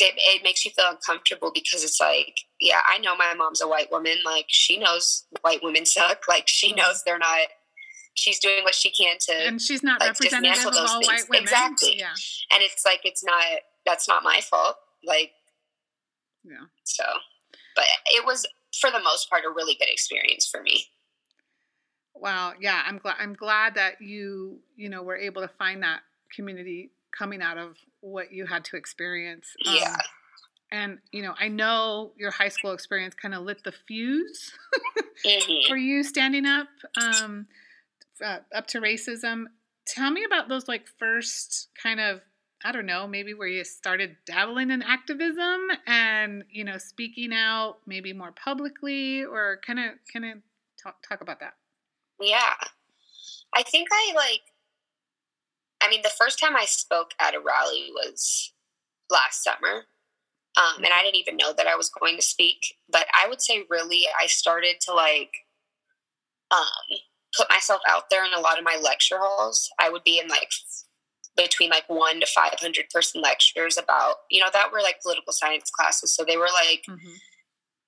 [0.00, 3.68] it, it makes you feel uncomfortable because it's like, yeah, I know my mom's a
[3.68, 4.16] white woman.
[4.24, 6.24] Like, she knows white women suck.
[6.28, 7.48] Like, she knows they're not
[8.14, 11.06] she's doing what she can to and she's not like, representative of all things.
[11.06, 12.14] white women exactly yeah
[12.52, 13.44] and it's like it's not
[13.84, 15.32] that's not my fault like
[16.44, 17.04] yeah so
[17.76, 18.46] but it was
[18.78, 20.84] for the most part a really good experience for me
[22.14, 26.00] wow yeah i'm glad i'm glad that you you know were able to find that
[26.34, 29.96] community coming out of what you had to experience um, yeah
[30.72, 34.52] and you know i know your high school experience kind of lit the fuse
[35.26, 35.52] mm-hmm.
[35.68, 36.68] for you standing up
[37.00, 37.46] um,
[38.22, 39.44] uh, up to racism.
[39.86, 42.20] Tell me about those like first kind of
[42.64, 47.76] I don't know, maybe where you started dabbling in activism and you know speaking out
[47.86, 50.38] maybe more publicly or kind of kind of
[50.82, 51.54] talk talk about that.
[52.18, 52.54] Yeah.
[53.54, 54.40] I think I like
[55.82, 58.52] I mean the first time I spoke at a rally was
[59.10, 59.84] last summer.
[60.56, 63.42] Um, and I didn't even know that I was going to speak, but I would
[63.42, 65.32] say really I started to like
[66.50, 66.98] um
[67.36, 69.68] put myself out there in a lot of my lecture halls.
[69.78, 70.48] I would be in like
[71.36, 75.70] between like one to 500 person lectures about, you know, that were like political science
[75.70, 76.14] classes.
[76.14, 77.14] So they were like mm-hmm.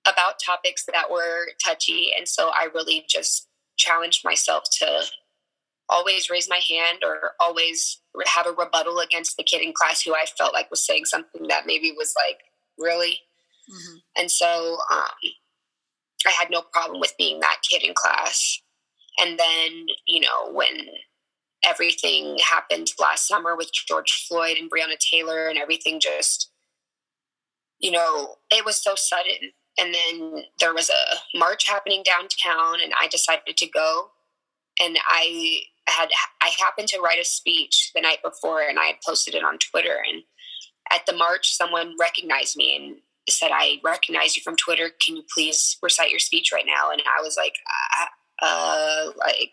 [0.05, 2.11] about topics that were touchy.
[2.17, 5.05] And so I really just challenged myself to
[5.89, 10.15] always raise my hand or always have a rebuttal against the kid in class who
[10.15, 12.41] I felt like was saying something that maybe was like,
[12.79, 13.21] really?
[13.71, 13.97] Mm-hmm.
[14.17, 15.31] And so um,
[16.27, 18.61] I had no problem with being that kid in class.
[19.19, 20.89] And then, you know, when
[21.65, 26.51] everything happened last summer with George Floyd and Breonna Taylor and everything just,
[27.79, 29.53] you know, it was so sudden.
[29.79, 34.11] And then there was a march happening downtown, and I decided to go.
[34.81, 36.09] And I had
[36.41, 39.59] I happened to write a speech the night before, and I had posted it on
[39.59, 39.99] Twitter.
[40.11, 40.23] And
[40.91, 42.97] at the march, someone recognized me and
[43.29, 44.91] said, "I recognize you from Twitter.
[45.05, 47.57] Can you please recite your speech right now?" And I was like,
[48.41, 49.53] uh, like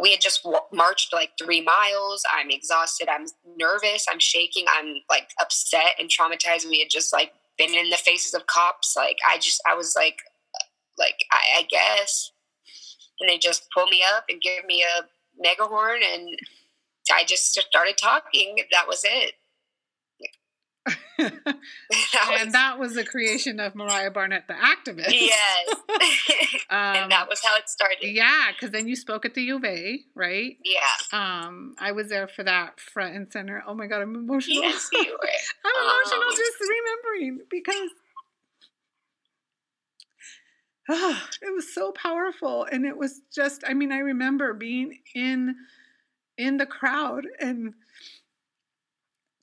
[0.00, 2.22] we had just marched like three miles.
[2.32, 3.08] I'm exhausted.
[3.08, 3.26] I'm
[3.56, 4.06] nervous.
[4.10, 4.64] I'm shaking.
[4.68, 6.68] I'm like upset and traumatized.
[6.68, 8.94] We had just like been in the faces of cops.
[8.96, 10.18] Like I just, I was like,
[10.98, 12.32] like I, I guess.
[13.20, 15.04] And they just pulled me up and gave me a
[15.44, 16.28] megahorn, and
[17.12, 18.56] I just started talking.
[18.72, 19.34] That was it.
[21.18, 25.10] and was, that was the creation of Mariah Barnett, the activist.
[25.12, 25.68] Yes.
[25.68, 25.76] um,
[26.70, 28.08] and that was how it started.
[28.08, 30.56] Yeah, because then you spoke at the U of A, right?
[30.64, 30.80] Yeah.
[31.12, 33.62] Um, I was there for that front and center.
[33.66, 34.62] Oh my God, I'm emotional.
[34.62, 35.28] Yes, you were.
[35.64, 37.90] I'm emotional um, just remembering because
[40.88, 42.64] oh, it was so powerful.
[42.64, 45.54] And it was just, I mean, I remember being in
[46.38, 47.74] in the crowd and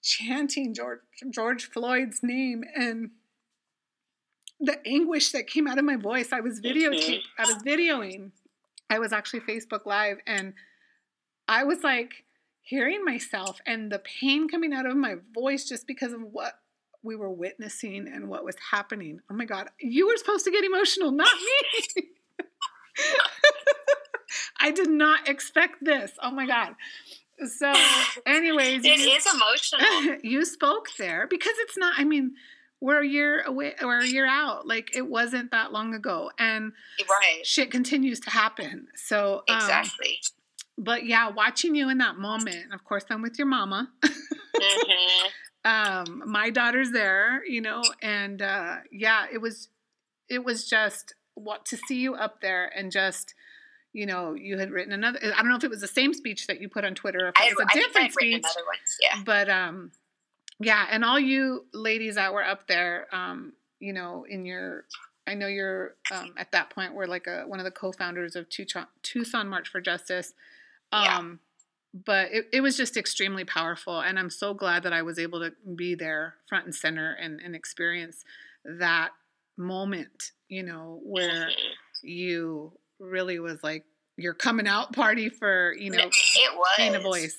[0.10, 1.00] chanting George
[1.30, 3.12] George Floyd's name and
[4.60, 6.34] the anguish that came out of my voice.
[6.34, 7.22] I was videotaping.
[7.38, 8.32] I was videoing.
[8.90, 10.54] I was actually Facebook Live, and
[11.48, 12.26] I was like
[12.62, 16.54] hearing myself and the pain coming out of my voice just because of what
[17.02, 19.20] we were witnessing and what was happening.
[19.32, 21.34] Oh my God, you were supposed to get emotional, not
[21.96, 22.04] me.
[24.60, 26.12] I did not expect this.
[26.22, 26.76] Oh my God.
[27.48, 27.74] So,
[28.26, 30.18] anyways, it you, is emotional.
[30.24, 31.96] you spoke there because it's not.
[31.98, 32.34] I mean,
[32.82, 34.68] we're a year away or a year out.
[34.68, 36.74] Like it wasn't that long ago, and
[37.10, 38.88] right, shit continues to happen.
[38.96, 40.20] So um, exactly.
[40.78, 42.74] But yeah, watching you in that moment.
[42.74, 43.90] Of course, I'm with your mama.
[44.04, 45.28] mm-hmm.
[45.66, 49.68] um, my daughter's there, you know, and uh, yeah, it was,
[50.30, 53.34] it was just what to see you up there and just
[53.94, 55.20] you know, you had written another.
[55.24, 57.36] I don't know if it was the same speech that you put on Twitter, if
[57.40, 58.44] it was a different speech.
[59.02, 59.22] yeah.
[59.26, 59.92] But um,
[60.60, 64.86] yeah, and all you ladies that were up there, um, you know, in your
[65.30, 68.48] I know you're um, at that point were like a one of the co-founders of
[68.50, 70.34] Tucson March for Justice.
[70.92, 71.32] Um, yeah.
[72.06, 75.40] But it, it was just extremely powerful, and I'm so glad that I was able
[75.40, 78.24] to be there, front and center, and, and experience
[78.64, 79.10] that
[79.58, 80.32] moment.
[80.50, 82.08] You know, where mm-hmm.
[82.08, 83.86] you really was like
[84.18, 87.38] your coming out party for you know it was in a voice.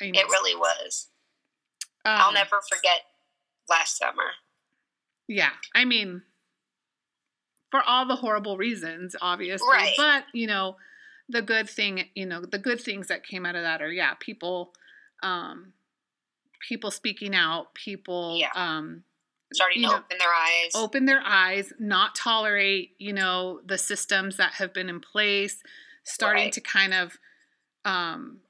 [0.00, 0.20] You know.
[0.20, 1.08] It really was.
[2.04, 3.00] Um, I'll never forget
[3.68, 4.30] last summer.
[5.28, 6.22] Yeah, I mean,
[7.70, 9.68] for all the horrible reasons, obviously.
[9.68, 9.92] Right.
[9.96, 10.76] But, you know,
[11.28, 14.14] the good thing, you know, the good things that came out of that are, yeah,
[14.20, 14.72] people,
[15.22, 15.72] um,
[16.68, 18.50] people speaking out, people, yeah.
[18.54, 19.02] um,
[19.52, 24.36] starting to know, open their eyes, open their eyes, not tolerate, you know, the systems
[24.36, 25.62] that have been in place,
[26.04, 26.52] starting right.
[26.52, 27.18] to kind of,
[27.84, 28.40] um,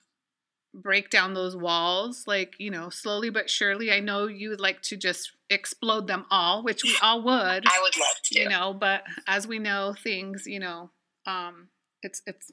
[0.76, 4.82] break down those walls like you know slowly but surely i know you would like
[4.82, 7.32] to just explode them all which we all would
[7.66, 10.90] i would love to you know but as we know things you know
[11.26, 11.68] um
[12.03, 12.53] it's it's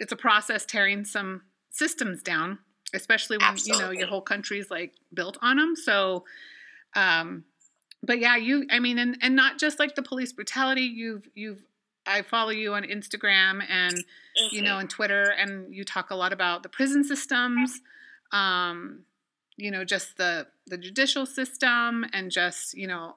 [0.00, 2.58] it's a process tearing some systems down
[2.92, 3.80] especially when Absolutely.
[3.80, 6.24] you know your whole country's like built on them so
[6.96, 7.44] um
[8.02, 11.62] but yeah you i mean and and not just like the police brutality you've you've
[12.06, 14.54] I follow you on Instagram and mm-hmm.
[14.54, 17.80] you know on Twitter, and you talk a lot about the prison systems,
[18.32, 19.00] um,
[19.56, 23.16] you know, just the the judicial system and just you know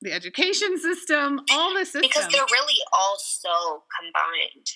[0.00, 2.08] the education system, all the systems.
[2.08, 4.66] Because they're really all so combined.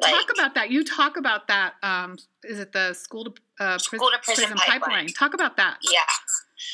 [0.00, 0.70] Talk like, about that.
[0.70, 1.74] You talk about that.
[1.82, 4.80] Um, is it the school to, uh, school to prison, prison pipeline.
[4.80, 5.06] pipeline?
[5.08, 5.78] Talk about that.
[5.90, 6.00] Yeah.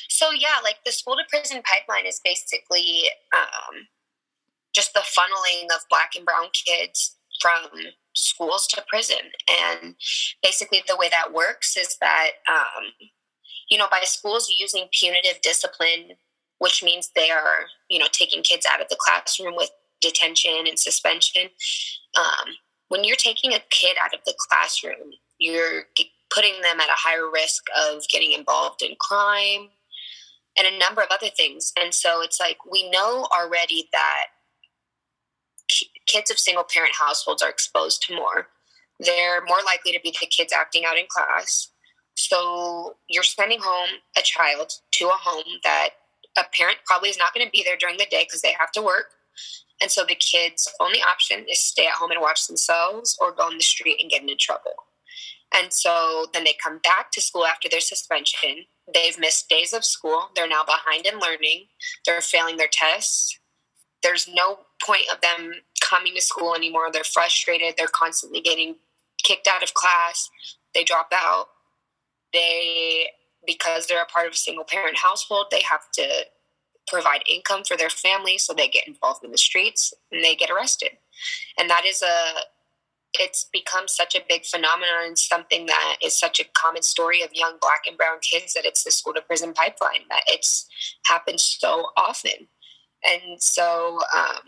[0.09, 3.05] So yeah, like the school to prison pipeline is basically
[3.35, 3.87] um,
[4.75, 7.71] just the funneling of black and brown kids from
[8.15, 9.31] schools to prison.
[9.51, 9.95] And
[10.43, 13.09] basically, the way that works is that, um,
[13.71, 16.17] you know, by schools using punitive discipline,
[16.59, 19.71] which means they are, you know, taking kids out of the classroom with
[20.01, 21.49] detention and suspension.
[22.17, 22.55] Um,
[22.89, 25.85] when you're taking a kid out of the classroom, you're
[26.35, 29.69] putting them at a higher risk of getting involved in crime
[30.57, 31.73] and a number of other things.
[31.81, 34.27] And so it's like we know already that
[36.07, 38.49] kids of single parent households are exposed to more.
[39.01, 41.69] They're more likely to be the kids acting out in class.
[42.15, 45.91] So you're sending home a child to a home that
[46.37, 48.73] a parent probably is not going to be there during the day because they have
[48.73, 49.07] to work.
[49.81, 53.45] And so the kid's only option is stay at home and watch themselves or go
[53.45, 54.73] on the street and get into trouble.
[55.55, 58.65] And so then they come back to school after their suspension.
[58.93, 60.31] They've missed days of school.
[60.35, 61.67] They're now behind in learning.
[62.07, 63.39] They're failing their tests.
[64.03, 66.91] There's no point of them coming to school anymore.
[66.91, 67.75] They're frustrated.
[67.77, 68.77] They're constantly getting
[69.23, 70.29] kicked out of class.
[70.75, 71.47] They drop out.
[72.33, 73.09] They,
[73.47, 76.25] because they're a part of a single parent household, they have to
[76.89, 78.39] provide income for their family.
[78.39, 80.91] So they get involved in the streets and they get arrested.
[81.59, 82.41] And that is a,
[83.19, 87.31] it's become such a big phenomenon and something that is such a common story of
[87.33, 90.69] young black and brown kids that it's the school to prison pipeline that it's
[91.07, 92.49] happened so often.
[93.05, 94.43] And so um,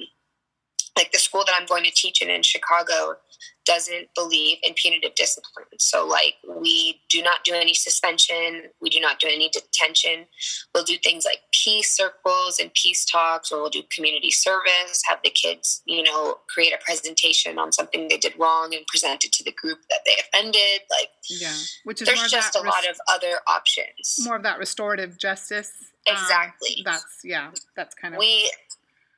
[0.96, 3.16] like the school that I'm going to teach in in Chicago
[3.64, 5.64] doesn't believe in punitive discipline.
[5.78, 10.26] So, like, we do not do any suspension, we do not do any detention.
[10.74, 15.18] We'll do things like peace circles and peace talks, or we'll do community service, have
[15.24, 19.32] the kids, you know, create a presentation on something they did wrong and present it
[19.32, 20.82] to the group that they offended.
[20.90, 24.20] Like, yeah, which is there's just a lot of other options.
[24.24, 25.72] More of that restorative justice.
[26.06, 26.76] Um, exactly.
[26.78, 28.18] Um, that's, yeah, that's kind of.
[28.18, 28.52] We,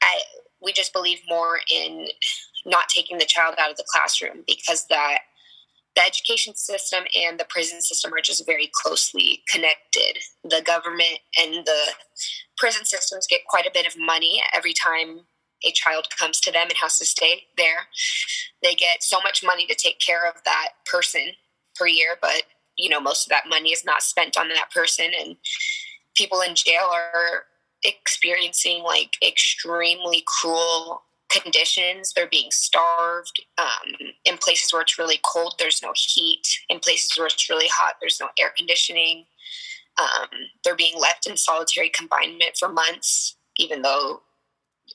[0.02, 0.20] I,
[0.66, 2.08] we just believe more in
[2.66, 5.20] not taking the child out of the classroom because that
[5.94, 10.18] the education system and the prison system are just very closely connected.
[10.44, 11.82] The government and the
[12.58, 15.20] prison systems get quite a bit of money every time
[15.64, 17.88] a child comes to them and has to stay there.
[18.62, 21.28] They get so much money to take care of that person
[21.76, 22.42] per year, but
[22.76, 25.36] you know, most of that money is not spent on that person and
[26.14, 27.44] people in jail are
[27.84, 32.12] experiencing like extremely cruel conditions.
[32.14, 33.42] They're being starved.
[33.58, 36.42] Um, in places where it's really cold, there's no heat.
[36.68, 39.26] In places where it's really hot, there's no air conditioning.
[39.98, 40.28] Um,
[40.62, 44.22] they're being left in solitary confinement for months, even though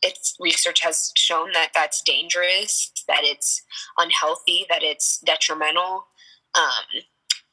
[0.02, 3.62] it's research has shown that that's dangerous, that it's
[3.98, 6.06] unhealthy, that it's detrimental.
[6.56, 7.02] Um,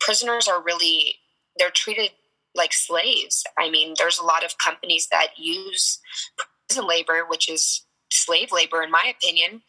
[0.01, 1.17] prisoners are really
[1.59, 2.11] they're treated
[2.55, 3.45] like slaves.
[3.59, 6.01] I mean, there's a lot of companies that use
[6.69, 9.63] prison labor, which is slave labor, in my opinion.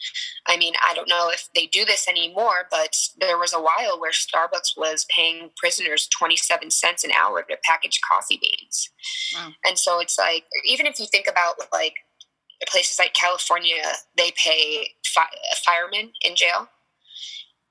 [0.48, 4.00] I mean, I don't know if they do this anymore, but there was a while
[4.00, 8.90] where Starbucks was paying prisoners 27 cents an hour to package coffee beans.
[9.36, 9.52] Wow.
[9.66, 11.96] And so it's like, even if you think about like
[12.68, 13.84] places like California,
[14.18, 15.28] they pay fi-
[15.66, 16.70] firemen in jail.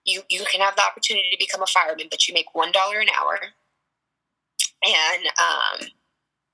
[0.05, 2.99] You you can have the opportunity to become a fireman, but you make one dollar
[2.99, 3.39] an hour,
[4.83, 5.89] and um,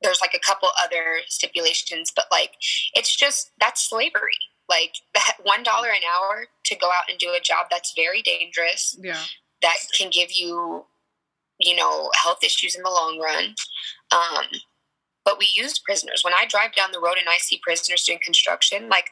[0.03, 2.53] there's like a couple other stipulations, but like
[2.95, 4.39] it's just that's slavery.
[4.69, 8.23] Like that one dollar an hour to go out and do a job that's very
[8.23, 8.97] dangerous.
[9.01, 9.23] Yeah.
[9.63, 10.85] That can give you,
[11.59, 13.55] you know, health issues in the long run.
[14.13, 14.45] Um,
[15.25, 16.21] but we use prisoners.
[16.23, 19.07] When I drive down the road and I see prisoners doing construction, like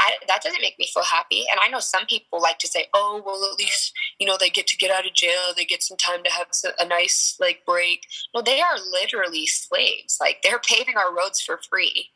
[0.00, 1.44] I, that doesn't make me feel happy.
[1.50, 4.48] And I know some people like to say, "Oh, well, at least you know they
[4.48, 5.52] get to get out of jail.
[5.54, 6.48] They get some time to have
[6.78, 10.18] a nice like break." No, they are literally slaves.
[10.20, 12.10] Like they're paving our roads for free.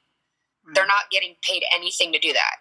[0.68, 0.74] Mm.
[0.74, 2.57] They're not getting paid anything to do that.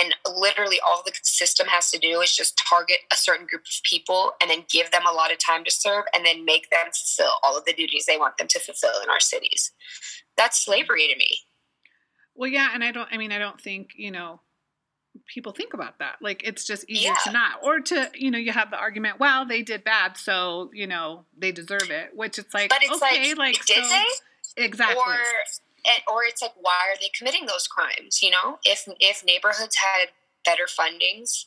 [0.00, 3.82] And literally, all the system has to do is just target a certain group of
[3.84, 6.86] people and then give them a lot of time to serve and then make them
[6.92, 9.70] fulfill all of the duties they want them to fulfill in our cities.
[10.36, 11.38] That's slavery to me.
[12.34, 12.70] Well, yeah.
[12.74, 14.40] And I don't, I mean, I don't think, you know,
[15.26, 16.16] people think about that.
[16.20, 17.16] Like, it's just easier yeah.
[17.24, 17.62] to not.
[17.62, 21.24] Or to, you know, you have the argument, well, they did bad, so, you know,
[21.36, 24.64] they deserve it, which it's like, but it's okay, like, like did so, they?
[24.64, 24.96] Exactly.
[24.96, 25.16] Or
[25.84, 29.76] and, or it's like why are they committing those crimes you know if if neighborhoods
[29.76, 30.08] had
[30.44, 31.46] better fundings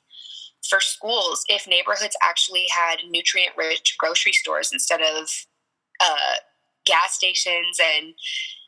[0.67, 5.29] for schools if neighborhoods actually had nutrient rich grocery stores instead of
[5.99, 6.37] uh,
[6.85, 8.13] gas stations and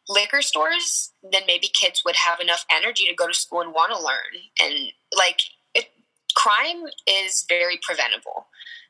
[0.09, 3.93] liquor stores then maybe kids would have enough energy to go to school and want
[3.93, 4.49] to learn.
[4.59, 5.41] And like
[5.73, 5.89] it,
[6.35, 8.47] crime is very preventable.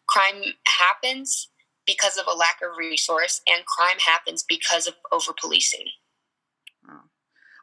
[0.07, 1.49] Crime happens
[1.86, 5.86] because of a lack of resource and crime happens because of over policing.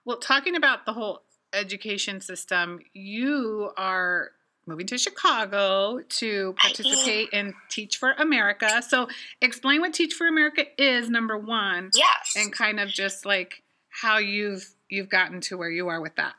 [0.05, 4.31] Well, talking about the whole education system, you are
[4.67, 8.83] moving to Chicago to participate in Teach for America.
[8.87, 9.09] So,
[9.41, 11.91] explain what Teach for America is, number one.
[11.95, 12.35] Yes.
[12.37, 16.35] And kind of just like how you've you've gotten to where you are with that.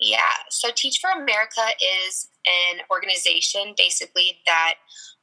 [0.00, 0.18] Yeah.
[0.50, 1.62] So, Teach for America
[2.06, 4.74] is an organization basically that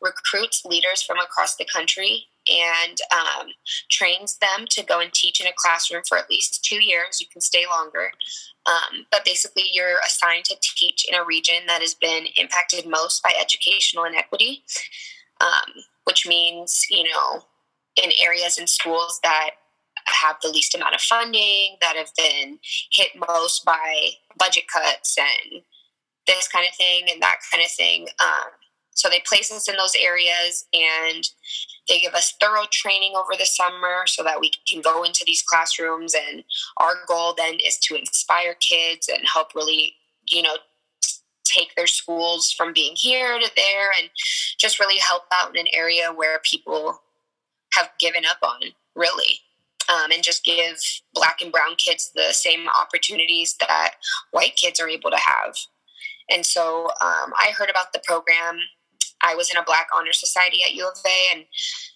[0.01, 3.47] recruits leaders from across the country and um,
[3.89, 7.19] trains them to go and teach in a classroom for at least two years.
[7.19, 8.11] You can stay longer.
[8.65, 13.21] Um, but basically, you're assigned to teach in a region that has been impacted most
[13.21, 14.63] by educational inequity,
[15.41, 17.43] um, which means, you know,
[18.01, 19.51] in areas and schools that
[20.07, 22.59] have the least amount of funding, that have been
[22.91, 25.61] hit most by budget cuts and
[26.27, 28.07] this kind of thing and that kind of thing.
[28.19, 28.51] Um,
[28.95, 31.23] so they place us in those areas and
[31.87, 35.43] they give us thorough training over the summer so that we can go into these
[35.43, 36.15] classrooms.
[36.15, 36.43] And
[36.77, 39.93] our goal then is to inspire kids and help really,
[40.29, 40.55] you know,
[41.43, 44.09] take their schools from being here to there and
[44.57, 47.01] just really help out in an area where people
[47.73, 49.41] have given up on, really.
[49.87, 50.79] Um, and just give
[51.13, 53.95] black and brown kids the same opportunities that
[54.31, 55.55] white kids are able to have.
[56.29, 58.57] And so um, I heard about the program
[59.25, 61.45] I was in a Black Honor Society at U of A, and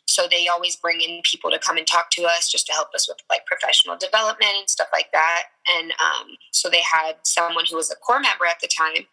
[0.06, 2.90] so they always bring in people to come and talk to us just to help
[2.96, 5.44] us with like professional development and stuff like that.
[5.78, 9.06] And um, so they had someone who was a core member at the time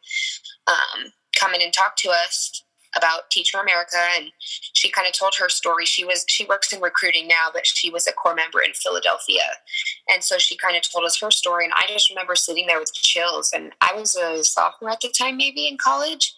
[0.67, 2.65] um, come in and talk to us
[2.97, 4.31] about Teach for America, and
[4.73, 5.85] she kind of told her story.
[5.85, 9.43] She was she works in recruiting now, but she was a core member in Philadelphia,
[10.13, 11.65] and so she kind of told us her story.
[11.65, 13.53] And I just remember sitting there with chills.
[13.55, 16.35] And I was a sophomore at the time, maybe in college,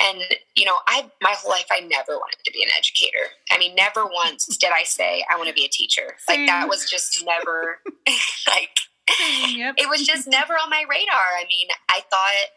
[0.00, 0.18] and
[0.56, 3.32] you know, I my whole life I never wanted to be an educator.
[3.50, 6.16] I mean, never once did I say I want to be a teacher.
[6.28, 7.80] Like that was just never
[8.48, 8.70] like.
[9.54, 9.74] Yep.
[9.78, 11.38] It was just never on my radar.
[11.38, 12.50] I mean, I thought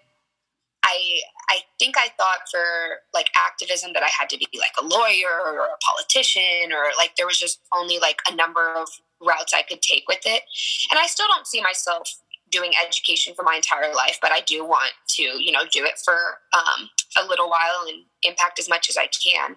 [0.89, 2.63] I I think I thought for
[3.13, 7.15] like activism that I had to be like a lawyer or a politician or like
[7.15, 8.87] there was just only like a number of
[9.21, 10.43] routes I could take with it.
[10.91, 12.09] And I still don't see myself
[12.51, 15.99] doing education for my entire life, but I do want to, you know, do it
[16.03, 16.17] for
[16.53, 16.89] um,
[17.23, 19.55] a little while and impact as much as I can.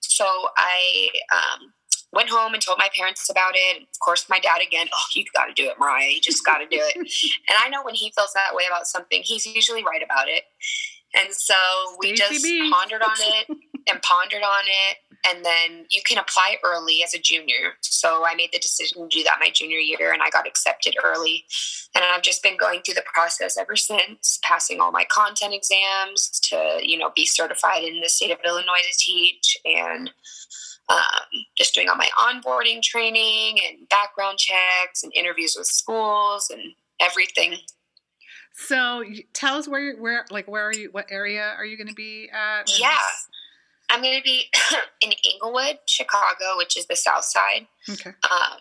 [0.00, 1.72] So I um,
[2.14, 3.82] went home and told my parents about it.
[3.82, 6.10] Of course, my dad again, oh, you've got to do it, Mariah.
[6.10, 6.96] You just got to do it.
[7.48, 10.44] and I know when he feels that way about something, he's usually right about it.
[11.16, 11.54] And so
[11.98, 13.48] we just pondered on it
[13.88, 14.98] and pondered on it.
[15.26, 17.74] And then you can apply early as a junior.
[17.80, 20.96] So I made the decision to do that my junior year and I got accepted
[21.02, 21.44] early.
[21.94, 26.28] And I've just been going through the process ever since, passing all my content exams
[26.50, 30.10] to, you know, be certified in the state of Illinois to teach and
[30.88, 36.60] um, just doing all my onboarding training and background checks and interviews with schools and
[37.00, 37.56] everything.
[38.56, 40.88] So tell us where where like where are you?
[40.92, 42.70] What area are you going to be at?
[42.78, 42.96] Yeah,
[43.90, 44.44] I'm going to be
[45.02, 47.66] in Englewood, Chicago, which is the South Side.
[47.90, 48.10] Okay.
[48.10, 48.58] Um,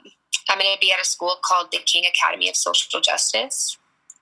[0.49, 3.78] I'm going to be at a school called the King Academy of Social Justice.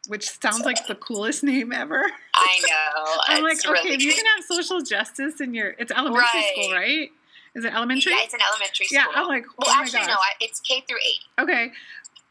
[0.08, 2.04] which sounds like the coolest name ever.
[2.36, 3.14] I know.
[3.28, 6.52] I'm like, okay, really if you can have social justice in your, it's elementary Right.
[6.54, 7.10] school, right?
[7.56, 8.14] Is it elementary?
[8.14, 9.00] Yeah, it's an elementary school.
[9.00, 10.08] Yeah, I'm like, oh well, actually, gosh.
[10.08, 11.20] no, I, it's K through eight.
[11.44, 11.72] Okay,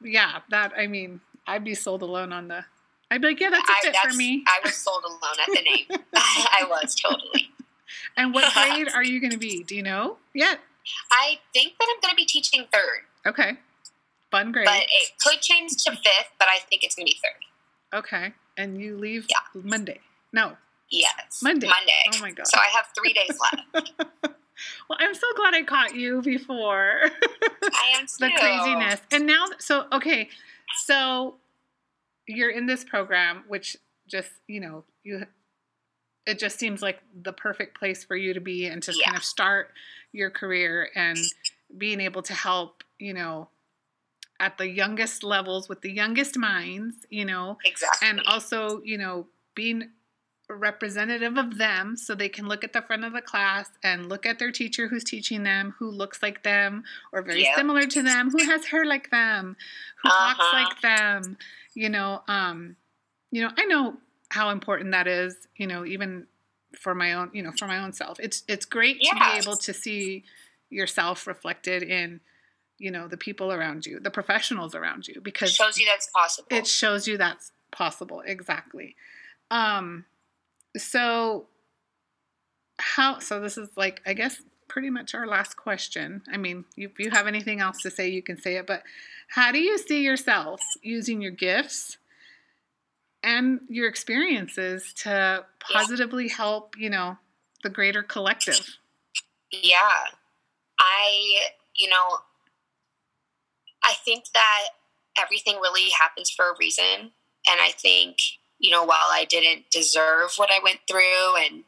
[0.03, 2.65] yeah, that I mean, I'd be sold alone on the.
[3.11, 4.45] I'd be like, yeah, that's a I, fit that's, for me.
[4.47, 5.87] I was sold alone at the name.
[6.15, 7.51] I was totally.
[8.17, 9.63] And what grade are you going to be?
[9.65, 10.61] Do you know yet?
[11.13, 13.59] I think that I'm going to be teaching third, Okay,
[14.31, 14.65] fun grade.
[14.67, 16.31] but it could change to fifth.
[16.39, 17.99] But I think it's going to be third.
[17.99, 19.61] okay, and you leave Yeah.
[19.63, 20.01] Monday.
[20.33, 20.57] No,
[20.93, 21.69] Yes, Monday.
[21.69, 21.93] Monday.
[22.15, 22.47] Oh my god.
[22.49, 24.40] So I have three days left.
[24.89, 27.01] Well, I'm so glad I caught you before.
[27.63, 29.01] I am the craziness.
[29.13, 30.29] And now, so, okay,
[30.85, 31.37] so
[32.27, 33.77] you're in this program, which
[34.09, 35.27] just, you know, you,
[36.27, 39.07] it just seems like the perfect place for you to be and to Yeah.
[39.07, 39.73] kind of start
[40.13, 41.19] your career and
[41.79, 43.49] being able to help, you know,
[44.41, 48.09] at the youngest levels with the youngest minds, you know, Exactly.
[48.09, 49.91] and also you know being
[50.57, 54.27] representative of them so they can look at the front of the class and look
[54.27, 56.83] at their teacher who's teaching them who looks like them
[57.13, 57.55] or very Yep.
[57.57, 59.57] similar to them who has hair like them
[60.03, 60.65] who talks Uh-huh.
[60.65, 61.37] like them
[61.75, 62.77] you know um
[63.31, 63.97] you know i know
[64.31, 66.27] how important that is you know even
[66.79, 69.57] for my own you know for my own self it's it's great to be able
[69.57, 70.25] to see
[70.69, 72.21] yourself reflected in
[72.79, 76.09] you know the people around you the professionals around you because it shows you that's
[76.15, 76.49] possible.
[76.51, 78.95] it shows you that's possible exactly
[79.51, 80.05] um
[80.77, 81.47] so
[82.79, 86.99] how so this is like i guess pretty much our last question i mean if
[86.99, 88.83] you have anything else to say you can say it but
[89.29, 91.99] how do you see yourself using your gifts
[93.23, 97.19] and your experiences to positively help you know
[97.63, 98.79] the greater collective
[99.53, 100.05] Yeah.
[100.79, 102.19] I, you know,
[103.83, 104.69] I think that
[105.19, 107.13] everything really happens for a reason.
[107.47, 108.17] And I think,
[108.61, 111.65] you know, while I didn't deserve what I went through, and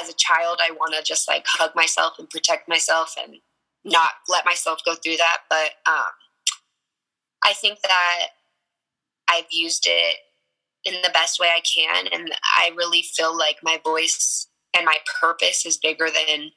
[0.00, 3.36] as a child, I want to just like hug myself and protect myself and
[3.84, 5.38] not let myself go through that.
[5.48, 6.12] But um,
[7.42, 8.26] I think that
[9.30, 10.16] I've used it
[10.84, 12.08] in the best way I can.
[12.12, 16.50] And I really feel like my voice and my purpose is bigger than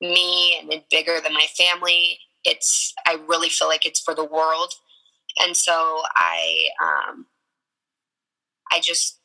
[0.00, 2.18] me and bigger than my family.
[2.44, 4.74] It's I really feel like it's for the world,
[5.38, 7.26] and so I um,
[8.72, 9.18] I just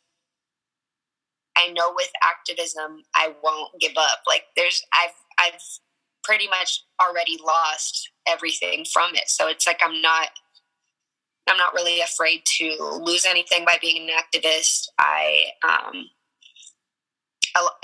[1.58, 4.22] I know with activism I won't give up.
[4.28, 5.62] Like there's I've I've
[6.24, 10.30] pretty much already lost everything from it, so it's like I'm not.
[11.50, 14.90] I'm not really afraid to lose anything by being an activist.
[15.00, 16.10] I um,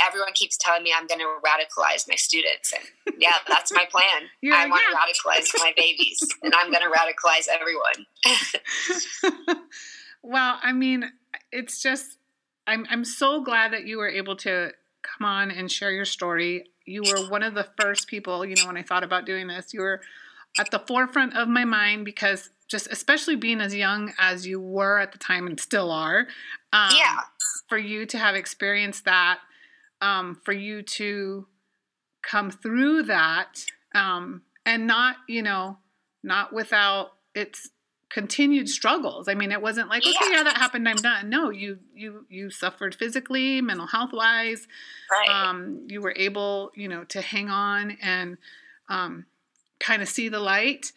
[0.06, 4.04] everyone keeps telling me I'm going to radicalize my students, and yeah, that's my plan.
[4.42, 8.06] You're I want "Yeah." to radicalize my babies, and I'm going to radicalize everyone.
[10.24, 11.10] well, I mean,
[11.54, 12.18] it's just
[12.68, 16.66] I'm I'm so glad that you were able to come on and share your story.
[16.86, 19.74] You were one of the first people, you know, when I thought about doing this,
[19.74, 20.02] you were
[20.60, 25.00] at the forefront of my mind because just especially being as young as you were
[25.00, 26.28] at the time and still are.
[26.72, 27.22] Um, yeah,
[27.68, 29.40] for you to have experienced that,
[30.02, 31.48] um, for you to
[32.22, 35.78] come through that, um, and not, you know,
[36.24, 37.70] not without its
[38.14, 39.28] continued struggles.
[39.28, 40.38] I mean, it wasn't like, okay, Yeah.
[40.38, 41.30] yeah, that happened, I'm done.
[41.30, 44.68] No, you you you suffered physically, mental health wise.
[45.12, 45.30] right.
[45.30, 48.38] Um, you were able, you know, to hang on and
[48.88, 49.26] um,
[49.80, 50.92] kind of see the light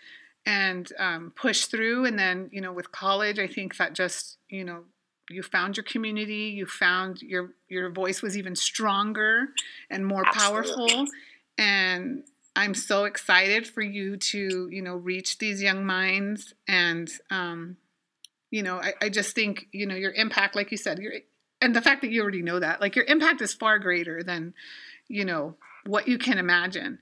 [0.45, 2.05] and um, push through.
[2.05, 4.85] And then, you know, with college, I think that just, you know,
[5.31, 6.53] you found your community.
[6.55, 9.49] You found your your voice was even stronger
[9.91, 10.91] and more Absolutely.
[10.93, 11.07] powerful.
[11.57, 12.25] And
[12.57, 16.55] I'm so excited for you to, you know, reach these young minds.
[16.67, 17.77] And, um,
[18.51, 21.13] you know, I, I just think, you know, your impact, like you said, your
[21.61, 24.55] and the fact that you already know that, like your impact is far greater than,
[25.09, 26.99] you know, what you can imagine.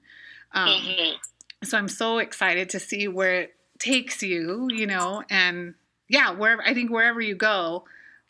[0.53, 1.17] Um, Mhm.
[1.63, 5.75] so I'm so excited to see where it takes you, you know, and
[6.09, 7.85] yeah, wherever I think wherever you go,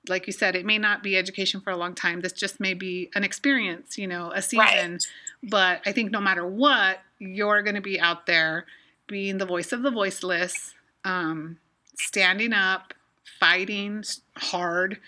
[0.09, 2.21] like you said, it may not be education for a long time.
[2.21, 4.99] This just may be an experience, you know, a season.
[5.43, 8.67] But I think no matter what, you're going to be out there
[9.07, 10.75] being the voice of the voiceless,
[11.05, 11.59] um,
[11.99, 12.95] standing up,
[13.39, 14.05] fighting
[14.37, 14.99] hard.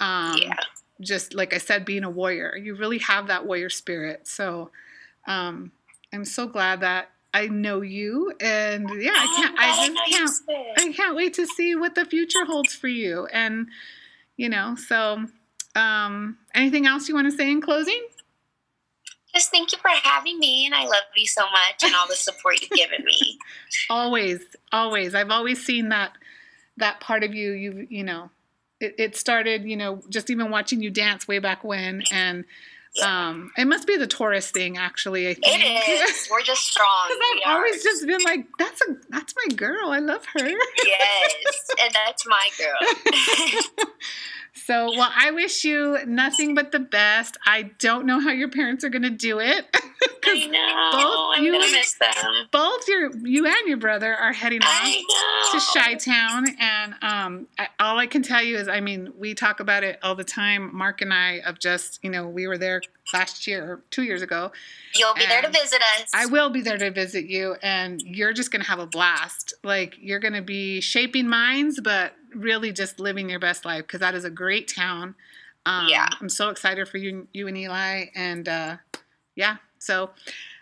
[0.00, 0.54] Um, yeah,
[1.00, 2.56] just like I said, being a warrior.
[2.56, 4.26] You really have that warrior spirit.
[4.26, 4.70] So
[5.26, 5.72] um,
[6.12, 9.56] I'm so glad that I know you, and yeah, I can't.
[9.58, 10.80] I Oh, just can't.
[10.80, 13.26] I can't wait to see what the future holds for you.
[13.32, 13.66] And
[14.36, 15.24] you know, so
[15.74, 18.02] um, anything else you want to say in closing?
[19.34, 22.14] Just thank you for having me, and I love you so much, and all the
[22.14, 23.38] support you've given me.
[23.90, 24.40] Always,
[24.72, 25.14] always.
[25.14, 26.12] I've always seen that
[26.76, 27.52] that part of you.
[27.52, 28.30] You you know,
[28.80, 32.02] it, it started, you know, just even watching you dance way back when.
[32.12, 32.44] And
[33.02, 35.28] um, it must be the Taurus thing, actually.
[35.28, 36.28] I think It is.
[36.30, 37.08] We're just strong.
[37.08, 37.56] Because I've are.
[37.56, 39.90] always just been like, that's a that's my girl.
[39.90, 40.46] I love her.
[40.48, 41.34] yes,
[41.82, 43.84] and that's my girl.
[44.54, 47.36] so, well, I wish you nothing but the best.
[47.46, 49.66] I don't know how your parents are gonna do it.
[50.26, 50.90] I know.
[50.92, 52.48] both I'm you gonna and- miss them.
[52.50, 54.92] Both your you and your brother are heading off.
[55.52, 59.34] To Chi Town, and um, I, all I can tell you is, I mean, we
[59.34, 60.74] talk about it all the time.
[60.74, 62.80] Mark and I of just, you know, we were there
[63.12, 64.52] last year, or two years ago.
[64.94, 66.08] You'll be there to visit us.
[66.14, 69.54] I will be there to visit you, and you're just gonna have a blast.
[69.62, 74.14] Like you're gonna be shaping minds, but really just living your best life because that
[74.14, 75.14] is a great town.
[75.66, 76.08] Um, Yeah.
[76.20, 78.76] I'm so excited for you, you and Eli, and uh,
[79.34, 80.10] yeah, so.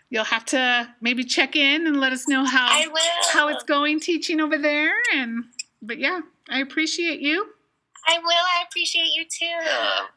[0.09, 2.67] You'll have to maybe check in and let us know how
[3.31, 5.45] how it's going teaching over there and
[5.81, 6.19] but yeah
[6.51, 7.47] i appreciate you
[8.07, 8.29] I will.
[8.31, 9.69] I appreciate you too.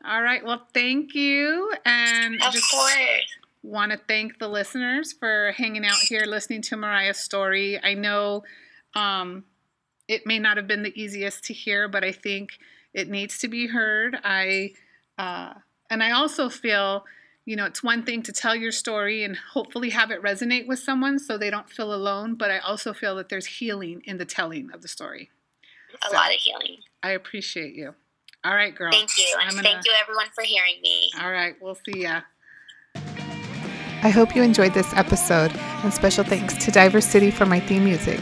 [0.04, 3.38] all right well thank you and Of just course.
[3.62, 8.42] want to thank the listeners for hanging out here listening to mariah's story i know
[8.94, 9.44] um,
[10.08, 12.50] it may not have been the easiest to hear but i think
[12.94, 14.72] it needs to be heard i
[15.18, 15.52] uh,
[15.90, 17.04] and i also feel
[17.44, 20.78] you know it's one thing to tell your story and hopefully have it resonate with
[20.78, 24.24] someone so they don't feel alone but i also feel that there's healing in the
[24.24, 25.30] telling of the story
[26.04, 26.78] A So, lot of healing.
[27.02, 27.94] I appreciate you.
[28.44, 28.92] All right, girl.
[28.92, 29.36] Thank you.
[29.40, 29.62] And gonna...
[29.62, 31.10] thank you, everyone, for hearing me.
[31.20, 31.54] All right.
[31.60, 32.20] We'll see ya.
[34.02, 37.84] I hope you enjoyed this episode, and special thanks to Diver City for my theme
[37.84, 38.20] music.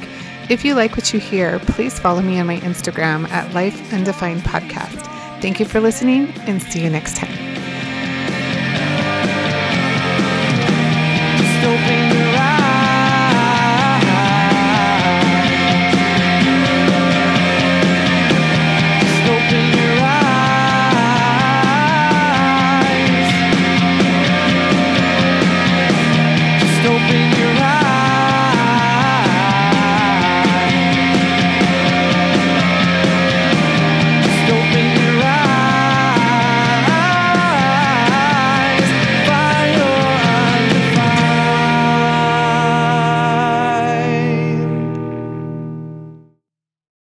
[0.48, 4.42] If you like what you hear, please follow me on my Instagram at Life Undefined
[4.42, 5.10] Podcast.
[5.42, 7.54] Thank you for listening, and see you next time.